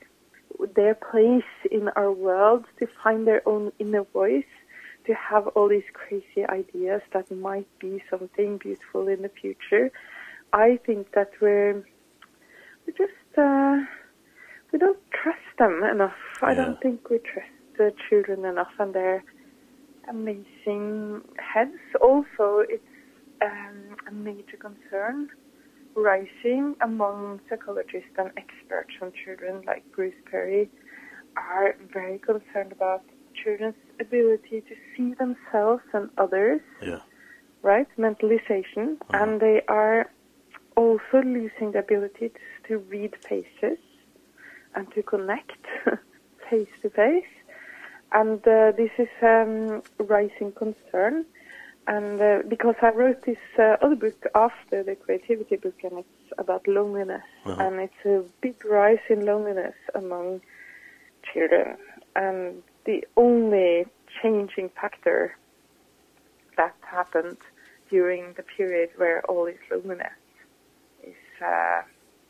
their 0.75 0.95
place 0.95 1.53
in 1.71 1.89
our 1.91 2.11
world, 2.11 2.65
to 2.79 2.87
find 3.03 3.27
their 3.27 3.43
own 3.47 3.73
inner 3.79 4.05
voice, 4.05 4.53
to 5.09 5.15
have 5.15 5.47
all 5.49 5.69
these 5.69 5.91
crazy 5.95 6.45
ideas 6.49 7.01
that 7.15 7.31
might 7.31 7.67
be 7.81 8.03
something 8.11 8.59
beautiful 8.59 9.09
in 9.09 9.23
the 9.23 9.31
future. 9.41 9.91
I 10.53 10.79
think 10.85 11.13
that 11.15 11.31
we're, 11.41 11.83
we 12.87 12.93
just, 12.93 13.39
uh, 13.39 13.79
we 14.71 14.79
don't 14.79 14.99
trust 15.11 15.49
them 15.59 15.83
enough. 15.83 16.21
I 16.43 16.55
don't 16.55 16.79
think 16.83 17.09
we 17.09 17.19
trust 17.19 17.49
the 17.79 17.93
children 18.09 18.45
enough 18.45 18.73
and 18.79 18.95
their 18.95 19.25
amazing 20.11 21.23
heads. 21.39 21.81
Also, 22.03 22.65
it's 22.69 22.83
um, 23.41 23.97
a 24.09 24.13
major 24.13 24.59
concern 24.59 25.31
rising 25.95 26.77
among 26.83 27.41
psychologists 27.49 28.15
and 28.19 28.31
experts 28.37 28.93
on 29.01 29.11
children 29.25 29.63
like 29.67 29.85
Bruce 29.93 30.21
Perry 30.31 30.69
are 31.37 31.77
very 31.93 32.19
concerned 32.19 32.73
about 32.73 33.03
children's 33.43 33.75
ability 34.01 34.63
to 34.63 34.75
see 34.97 35.15
themselves 35.15 35.83
and 35.93 36.11
others, 36.19 36.61
Yeah. 36.83 37.01
right? 37.63 37.89
Mentalization. 37.99 38.97
And 39.11 39.41
they 39.41 39.63
are 39.69 40.11
also 40.77 41.23
losing 41.25 41.73
the 41.73 41.81
ability 41.81 42.29
to, 42.31 42.39
to 42.69 42.79
read 42.79 43.15
faces 43.29 43.79
and 44.75 44.91
to 44.95 45.03
connect 45.03 45.61
face 46.51 46.69
to 46.83 46.91
face. 46.91 47.33
And 48.13 48.41
uh, 48.47 48.73
this 48.77 48.91
is 48.99 49.09
um, 49.23 49.83
rising 49.99 50.53
concern. 50.53 51.25
And 51.87 52.21
uh, 52.21 52.39
because 52.47 52.75
I 52.83 52.91
wrote 52.91 53.25
this 53.25 53.39
uh, 53.59 53.77
other 53.83 53.97
book 53.97 54.23
after 54.35 54.83
the 54.83 54.95
creativity 54.95 55.57
book, 55.57 55.75
and 55.83 55.99
it's 56.01 56.33
about 56.39 56.69
loneliness, 56.69 57.23
Uh-huh. 57.47 57.63
and 57.65 57.81
it's 57.81 58.05
a 58.05 58.23
big 58.43 58.57
rise 58.65 59.05
in 59.09 59.25
loneliness 59.25 59.75
among 59.95 60.43
children. 61.33 61.77
And 62.15 62.63
the 62.89 63.05
only 63.19 63.85
changing 64.23 64.71
factor 64.81 65.37
that 66.57 66.75
happened 66.81 67.37
during 67.91 68.33
the 68.39 68.43
period 68.57 68.89
where 68.97 69.21
all 69.29 69.45
this 69.45 69.63
loneliness 69.71 70.21
is 71.03 71.23
uh, 71.45 71.83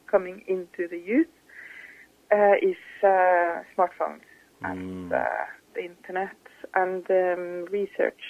coming 0.09 0.43
into 0.49 0.89
the 0.89 0.99
youth 0.99 1.35
uh, 2.33 2.55
is 2.71 2.83
uh, 3.05 3.63
smartphones 3.75 4.27
and 4.65 5.11
Mm. 5.11 5.13
uh, 5.13 5.45
the 5.75 5.85
internet 5.93 6.37
and 6.75 7.05
um, 7.23 7.65
research 7.81 8.25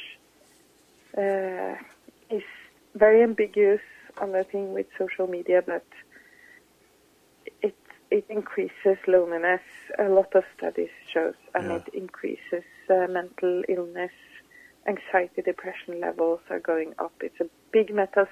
uh, 1.17 1.75
is 2.29 2.47
very 2.95 3.23
ambiguous 3.23 3.81
on 4.21 4.33
the 4.33 4.45
thing 4.45 4.75
with 4.75 4.87
social 4.99 5.27
media, 5.27 5.62
but 5.67 5.87
it 8.11 8.25
increases 8.29 8.99
loneliness. 9.07 9.61
A 9.99 10.09
lot 10.09 10.35
of 10.35 10.44
studies 10.57 10.90
shows, 11.12 11.35
and 11.55 11.66
Yeah. 11.68 11.77
it 11.77 11.88
increases 11.94 12.64
uh, 12.90 13.07
mental 13.09 13.62
illness, 13.68 14.12
anxiety, 14.87 15.42
depression 15.42 16.01
levels 16.01 16.40
are 16.51 16.61
going 16.61 16.94
up. 16.99 17.12
It's 17.21 17.40
a 17.40 17.49
big 17.73 17.94
meta 17.94 18.29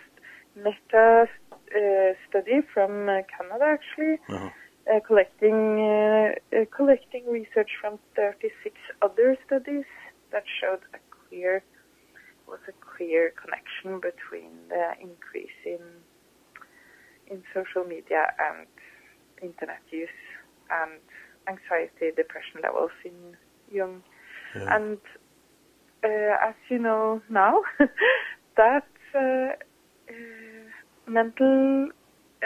meta 0.54 1.28
uh, 1.74 2.12
study 2.28 2.60
from 2.72 3.08
uh, 3.08 3.22
Canada 3.34 3.64
actually 3.76 4.18
Uh-huh. 4.30 4.50
uh, 4.90 5.00
collecting 5.00 5.60
uh, 5.80 6.34
uh, 6.56 6.64
collecting 6.76 7.24
research 7.30 7.72
from 7.80 7.98
36 8.14 8.74
other 9.02 9.36
studies 9.46 9.84
that 10.32 10.44
showed 10.60 10.82
a 10.94 11.00
clear 11.14 11.62
was 12.48 12.60
a 12.68 12.72
clear 12.72 13.32
connection 13.42 14.00
between 14.00 14.52
the 14.68 14.86
increase 15.00 15.58
in 15.64 15.82
in 17.26 17.42
social 17.52 17.84
media 17.84 18.32
and 18.38 18.66
internet 19.50 19.82
use 19.90 20.18
and 20.70 20.92
anxiety 21.52 22.06
depression 22.16 22.60
levels 22.62 22.94
in 23.04 23.16
young 23.78 24.02
Yeah. 24.56 24.76
and 24.76 24.98
uh, 26.04 26.48
as 26.48 26.56
you 26.72 26.78
know 26.78 27.20
now 27.28 27.54
that 28.60 28.88
uh, 29.14 29.52
uh, 30.12 30.64
mental 31.18 31.88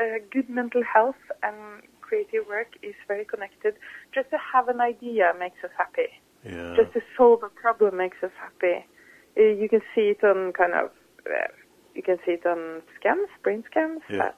uh, 0.01 0.19
good 0.33 0.49
mental 0.49 0.83
health 0.95 1.23
and 1.43 1.83
creative 2.11 2.47
work 2.49 2.71
is 2.83 2.95
very 3.07 3.25
connected. 3.25 3.75
Just 4.15 4.31
to 4.31 4.39
have 4.53 4.69
an 4.69 4.81
idea 4.81 5.33
makes 5.39 5.61
us 5.63 5.71
happy. 5.77 6.11
Yeah. 6.45 6.75
Just 6.79 6.93
to 6.95 7.01
solve 7.17 7.43
a 7.43 7.49
problem 7.49 7.97
makes 7.97 8.19
us 8.23 8.35
happy. 8.41 8.77
Uh, 9.39 9.53
you 9.63 9.69
can 9.69 9.83
see 9.95 10.07
it 10.15 10.25
on 10.25 10.53
kind 10.53 10.75
of, 10.75 10.91
uh, 11.27 11.51
you 11.95 12.03
can 12.03 12.19
see 12.27 12.33
it 12.33 12.47
on 12.47 12.83
scans, 12.99 13.29
brain 13.45 13.63
scans. 13.71 14.03
Yeah. 14.11 14.19
That 14.19 14.37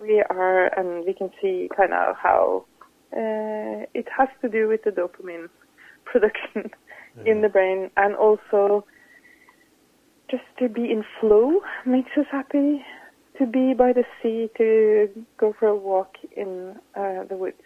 we 0.00 0.22
are, 0.28 0.66
and 0.78 1.04
we 1.04 1.14
can 1.14 1.30
see 1.40 1.68
kind 1.76 1.92
of 1.92 2.16
how 2.16 2.64
uh, 3.12 3.86
it 3.94 4.06
has 4.16 4.28
to 4.42 4.48
do 4.48 4.68
with 4.68 4.82
the 4.84 4.90
dopamine 4.90 5.48
production 6.04 6.70
in 7.24 7.42
the 7.42 7.48
brain, 7.48 7.90
and 7.96 8.14
also 8.14 8.84
just 10.30 10.44
to 10.58 10.68
be 10.68 10.90
in 10.90 11.04
flow 11.20 11.60
makes 11.84 12.10
us 12.18 12.26
happy. 12.30 12.84
To 13.38 13.46
be 13.46 13.74
by 13.74 13.92
the 13.92 14.04
sea, 14.22 14.48
to 14.56 15.08
go 15.36 15.54
for 15.58 15.68
a 15.68 15.76
walk 15.76 16.14
in 16.34 16.74
uh, 16.94 17.24
the 17.28 17.36
woods 17.36 17.60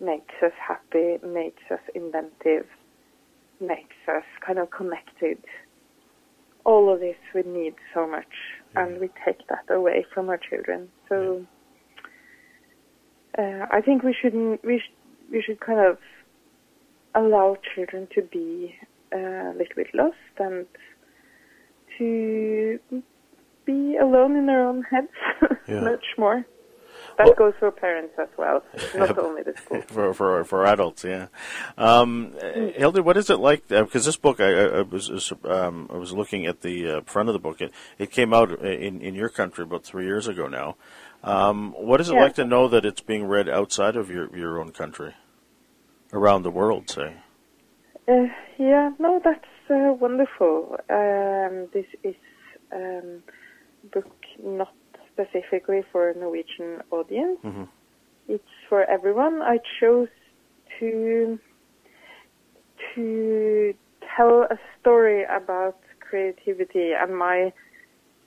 makes 0.00 0.34
us 0.42 0.52
happy, 0.66 1.18
makes 1.26 1.62
us 1.70 1.80
inventive, 1.94 2.66
makes 3.60 3.96
us 4.08 4.24
kind 4.44 4.58
of 4.58 4.70
connected. 4.70 5.38
All 6.64 6.92
of 6.92 7.00
this 7.00 7.16
we 7.34 7.42
need 7.42 7.74
so 7.92 8.06
much, 8.06 8.24
and 8.76 8.98
we 8.98 9.08
take 9.26 9.46
that 9.48 9.72
away 9.72 10.06
from 10.14 10.30
our 10.30 10.38
children. 10.38 10.88
So 11.10 11.46
uh, 13.38 13.66
I 13.70 13.80
think 13.80 14.02
we 14.02 14.14
shouldn't. 14.20 14.64
We 14.64 14.78
sh- 14.78 14.92
we 15.30 15.42
should 15.42 15.60
kind 15.60 15.80
of 15.80 15.98
allow 17.14 17.56
children 17.74 18.08
to 18.14 18.22
be 18.22 18.74
uh, 19.14 19.18
a 19.18 19.54
little 19.56 19.74
bit 19.76 19.88
lost 19.94 20.16
and 20.38 20.66
to 21.98 22.78
be 23.64 23.96
alone 23.96 24.36
in 24.36 24.46
their 24.46 24.66
own 24.66 24.82
heads 24.82 25.08
Yeah. 25.68 25.80
much 25.80 26.04
more. 26.18 26.44
That 27.16 27.26
Well- 27.26 27.34
goes 27.34 27.54
for 27.60 27.70
parents 27.70 28.14
as 28.18 28.28
well, 28.36 28.62
not 28.96 29.18
only 29.26 29.42
the 29.42 29.54
school. 29.56 29.82
for 29.86 30.12
for 30.14 30.44
for 30.44 30.66
adults, 30.66 31.04
yeah. 31.04 31.26
Um, 31.78 32.34
uh, 32.42 32.72
Hilde, 32.76 33.00
what 33.00 33.16
is 33.16 33.30
it 33.30 33.38
like? 33.38 33.68
Because 33.68 34.04
this 34.04 34.16
book, 34.16 34.40
I, 34.40 34.78
I, 34.78 34.82
was 34.82 35.32
um, 35.44 35.88
I 35.92 35.96
was 35.96 36.12
looking 36.12 36.46
at 36.46 36.62
the 36.62 36.90
uh, 36.90 37.00
front 37.02 37.28
of 37.28 37.32
the 37.32 37.38
book. 37.38 37.60
It 37.60 37.72
it 37.98 38.10
came 38.10 38.34
out 38.34 38.50
in 38.62 39.00
in 39.00 39.14
your 39.14 39.28
country 39.28 39.62
about 39.64 39.84
three 39.84 40.04
years 40.06 40.26
ago 40.28 40.48
now. 40.48 40.76
Um, 41.22 41.72
what 41.78 42.00
is 42.00 42.10
it 42.10 42.14
Yeah. 42.14 42.22
like 42.24 42.34
to 42.34 42.44
know 42.44 42.68
that 42.68 42.84
it's 42.84 43.00
being 43.00 43.24
read 43.24 43.48
outside 43.48 43.96
of 43.96 44.10
your 44.10 44.34
your 44.36 44.60
own 44.60 44.72
country, 44.72 45.14
around 46.12 46.42
the 46.42 46.50
world, 46.50 46.90
say? 46.90 47.16
Uh, 48.06 48.26
yeah, 48.58 48.90
no, 48.98 49.20
that's 49.24 49.46
uh, 49.70 49.92
wonderful. 49.98 50.76
Um, 50.90 51.68
this 51.72 51.86
is 52.02 52.16
um, 52.72 53.22
book 53.92 54.12
not 54.42 54.74
specifically 55.14 55.82
for 55.92 56.10
a 56.10 56.14
Norwegian 56.14 56.82
audience. 56.90 57.38
Mhm. 57.44 57.68
It's 58.28 58.52
for 58.68 58.82
everyone. 58.84 59.42
I 59.42 59.58
chose 59.80 60.08
to 60.78 61.38
to 62.94 63.74
tell 64.16 64.42
a 64.42 64.58
story 64.80 65.24
about 65.24 65.76
creativity 66.00 66.92
and 66.92 67.16
my 67.16 67.52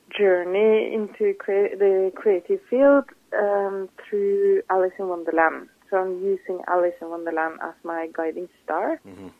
journey 0.09 0.93
into 0.93 1.33
crea- 1.35 1.75
the 1.75 2.11
creative 2.15 2.61
field 2.69 3.05
um, 3.33 3.89
through 3.97 4.61
Alice 4.69 4.93
in 4.99 5.07
Wonderland. 5.09 5.69
So 5.89 5.97
I'm 5.97 6.19
using 6.23 6.61
Alice 6.67 6.95
in 7.01 7.09
Wonderland 7.09 7.59
as 7.61 7.73
my 7.83 8.07
guiding 8.13 8.49
star. 8.63 8.99
Mhm. 9.05 9.31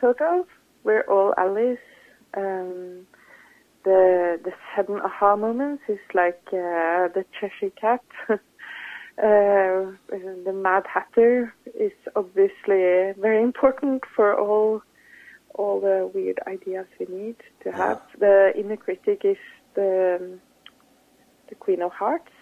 Sort 0.00 0.20
of. 0.20 0.46
We're 0.84 1.02
all 1.08 1.34
Alice. 1.36 1.78
Um, 2.34 3.06
the 3.84 4.38
the 4.44 4.52
sudden 4.74 5.00
aha 5.00 5.36
moments 5.36 5.82
is 5.88 5.98
like 6.14 6.42
uh, 6.48 7.08
the 7.14 7.24
Cheshire 7.38 7.70
Cat. 7.80 8.02
Uh, 9.18 9.92
the 10.08 10.52
Mad 10.54 10.84
Hatter 10.92 11.52
is 11.78 11.92
obviously 12.16 13.12
very 13.20 13.42
important 13.42 14.02
for 14.16 14.34
all 14.34 14.82
all 15.54 15.80
the 15.80 16.10
weird 16.14 16.40
ideas 16.46 16.86
we 16.98 17.06
need 17.14 17.36
to 17.62 17.70
have. 17.70 18.00
Yeah. 18.12 18.20
The 18.20 18.52
inner 18.58 18.78
critic 18.78 19.20
is 19.24 19.36
the 19.74 20.38
the 21.48 21.54
Queen 21.56 21.82
of 21.82 21.92
Hearts, 21.92 22.32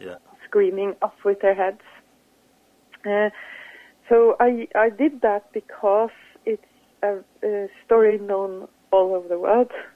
yeah. 0.00 0.16
screaming 0.48 0.94
off 1.02 1.14
with 1.24 1.40
their 1.40 1.54
heads. 1.54 1.82
Uh, 3.04 3.28
so 4.08 4.36
I 4.40 4.66
I 4.74 4.88
did 4.88 5.20
that 5.20 5.52
because 5.52 6.16
it's 6.46 6.62
a, 7.02 7.18
a, 7.44 7.68
story 7.84 8.18
known 8.18 8.68
all 8.90 9.14
over 9.14 9.28
the 9.28 9.38
world. 9.38 9.70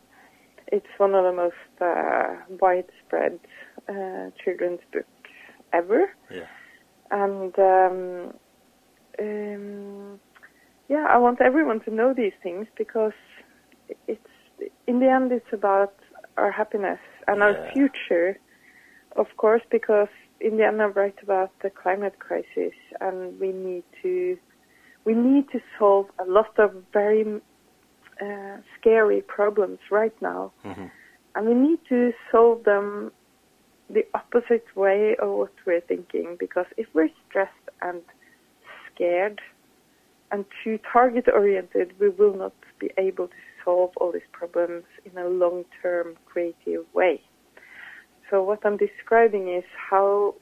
It's 0.70 0.86
one 0.98 1.14
of 1.14 1.24
the 1.24 1.32
most 1.32 1.54
uh, 1.80 2.36
widespread 2.60 3.38
uh, 3.88 4.30
children's 4.42 4.80
books 4.92 5.08
ever. 5.72 6.10
Yeah. 6.30 6.46
And 7.10 7.58
um, 7.58 8.34
um, 9.18 10.20
yeah, 10.88 11.06
I 11.08 11.18
want 11.18 11.40
everyone 11.40 11.80
to 11.80 11.94
know 11.94 12.12
these 12.14 12.32
things 12.42 12.66
because 12.76 13.12
it's 14.06 14.20
in 14.86 15.00
the 15.00 15.08
end 15.08 15.32
it's 15.32 15.52
about 15.52 15.94
our 16.36 16.50
happiness 16.50 17.00
and 17.26 17.38
yeah. 17.38 17.44
our 17.44 17.70
future, 17.72 18.38
of 19.16 19.26
course, 19.36 19.62
because 19.70 20.08
in 20.40 20.56
the 20.56 20.64
end 20.64 20.80
I 20.80 20.86
write 20.86 21.18
about 21.22 21.50
the 21.62 21.70
climate 21.70 22.18
crisis 22.18 22.74
and 23.00 23.38
we 23.40 23.52
need 23.52 23.84
to 24.02 24.38
we 25.04 25.14
need 25.14 25.48
to 25.52 25.60
solve 25.78 26.06
a 26.18 26.24
lot 26.24 26.58
of 26.58 26.70
very 26.92 27.40
uh, 28.22 28.56
scary 28.78 29.22
problems 29.22 29.78
right 29.90 30.14
now, 30.20 30.52
mm-hmm. 30.64 30.86
and 31.34 31.46
we 31.46 31.54
need 31.54 31.78
to 31.88 32.12
solve 32.30 32.64
them 32.64 33.12
the 33.90 34.04
opposite 34.14 34.66
way 34.76 35.16
of 35.20 35.30
what 35.30 35.52
we're 35.66 35.80
thinking. 35.80 36.36
Because 36.38 36.66
if 36.76 36.86
we're 36.94 37.10
stressed 37.28 37.52
and 37.82 38.02
scared 38.92 39.40
and 40.30 40.44
too 40.62 40.78
target 40.92 41.26
oriented, 41.32 41.92
we 41.98 42.10
will 42.10 42.36
not 42.36 42.52
be 42.78 42.90
able 42.98 43.28
to 43.28 43.34
solve 43.64 43.90
all 43.96 44.12
these 44.12 44.22
problems 44.32 44.84
in 45.04 45.16
a 45.18 45.28
long 45.28 45.64
term 45.82 46.16
creative 46.26 46.84
way. 46.94 47.20
So 48.30 48.42
what 48.42 48.64
I'm 48.64 48.76
describing 48.76 49.48
is 49.48 49.64
how 49.90 50.34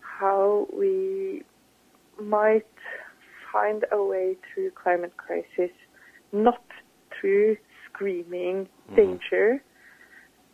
how 0.00 0.68
we 0.72 1.42
might 2.20 2.66
find 3.52 3.84
a 3.90 4.02
way 4.02 4.36
through 4.52 4.70
climate 4.70 5.16
crisis, 5.16 5.74
not 6.34 6.62
through 7.18 7.56
screaming 7.86 8.66
mm-hmm. 8.66 8.96
danger, 8.96 9.62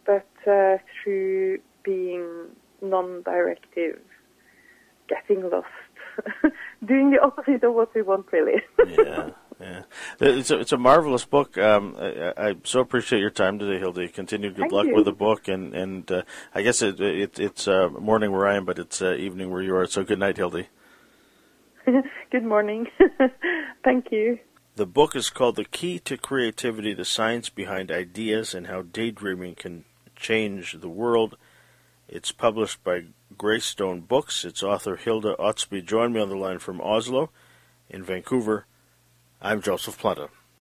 but 0.07 0.29
uh, 0.47 0.77
through 1.03 1.59
being 1.83 2.49
non-directive, 2.83 4.01
getting 5.09 5.49
lost, 5.51 5.67
doing 6.85 7.11
the 7.11 7.19
opposite 7.21 7.65
of 7.65 7.75
what 7.75 7.95
we 7.95 8.03
want, 8.03 8.27
really. 8.33 8.63
yeah, 8.87 9.31
yeah. 9.61 9.83
It's 10.21 10.51
a, 10.51 10.61
it's 10.61 10.73
a 10.73 10.79
marvelous 10.79 11.25
book. 11.25 11.57
Um, 11.59 11.97
I, 11.99 12.33
I, 12.37 12.57
so 12.65 12.81
appreciate 12.81 13.21
your 13.21 13.31
time 13.31 13.59
today, 13.59 13.79
Hilde. 13.79 14.13
Continue 14.13 14.51
good 14.51 14.61
Thank 14.61 14.73
luck 14.73 14.87
you. 14.87 14.95
with 14.95 15.07
the 15.07 15.13
book, 15.13 15.49
and 15.49 15.75
and 15.75 16.11
uh, 16.11 16.23
I 16.55 16.63
guess 16.63 16.83
it, 16.83 17.01
it 17.01 17.39
it's 17.39 17.67
uh, 17.67 17.89
morning 17.89 18.33
where 18.33 18.47
I 18.47 18.57
am, 18.57 18.65
but 18.65 18.79
it's 18.79 19.01
uh, 19.01 19.15
evening 19.15 19.51
where 19.51 19.63
you 19.63 19.75
are. 19.77 19.87
So 19.87 20.05
good 20.05 20.19
night, 20.19 20.37
Hilde. 20.37 20.67
good 22.31 22.45
morning. 22.45 22.87
Thank 23.85 24.13
you. 24.13 24.39
The 24.81 24.87
book 24.87 25.15
is 25.15 25.29
called 25.29 25.57
The 25.57 25.67
Key 25.67 25.99
to 25.99 26.17
Creativity 26.17 26.95
The 26.95 27.05
Science 27.05 27.51
Behind 27.51 27.91
Ideas 27.91 28.55
and 28.55 28.67
How 28.67 28.81
Daydreaming 28.81 29.57
Can 29.57 29.85
Change 30.17 30.79
the 30.81 30.89
World. 30.89 31.37
It's 32.09 32.33
published 32.33 32.83
by 32.83 33.05
Greystone 33.37 34.01
Books. 34.01 34.43
Its 34.43 34.63
author 34.63 34.97
Hilde 34.97 35.37
Østby 35.39 35.85
joined 35.85 36.15
me 36.15 36.23
on 36.23 36.31
the 36.31 36.35
line 36.35 36.61
from 36.61 36.81
Oslo. 36.81 37.29
In 37.91 38.03
Vancouver, 38.03 38.65
I'm 39.43 39.61
Joseph 39.61 40.01
Planta. 40.01 40.31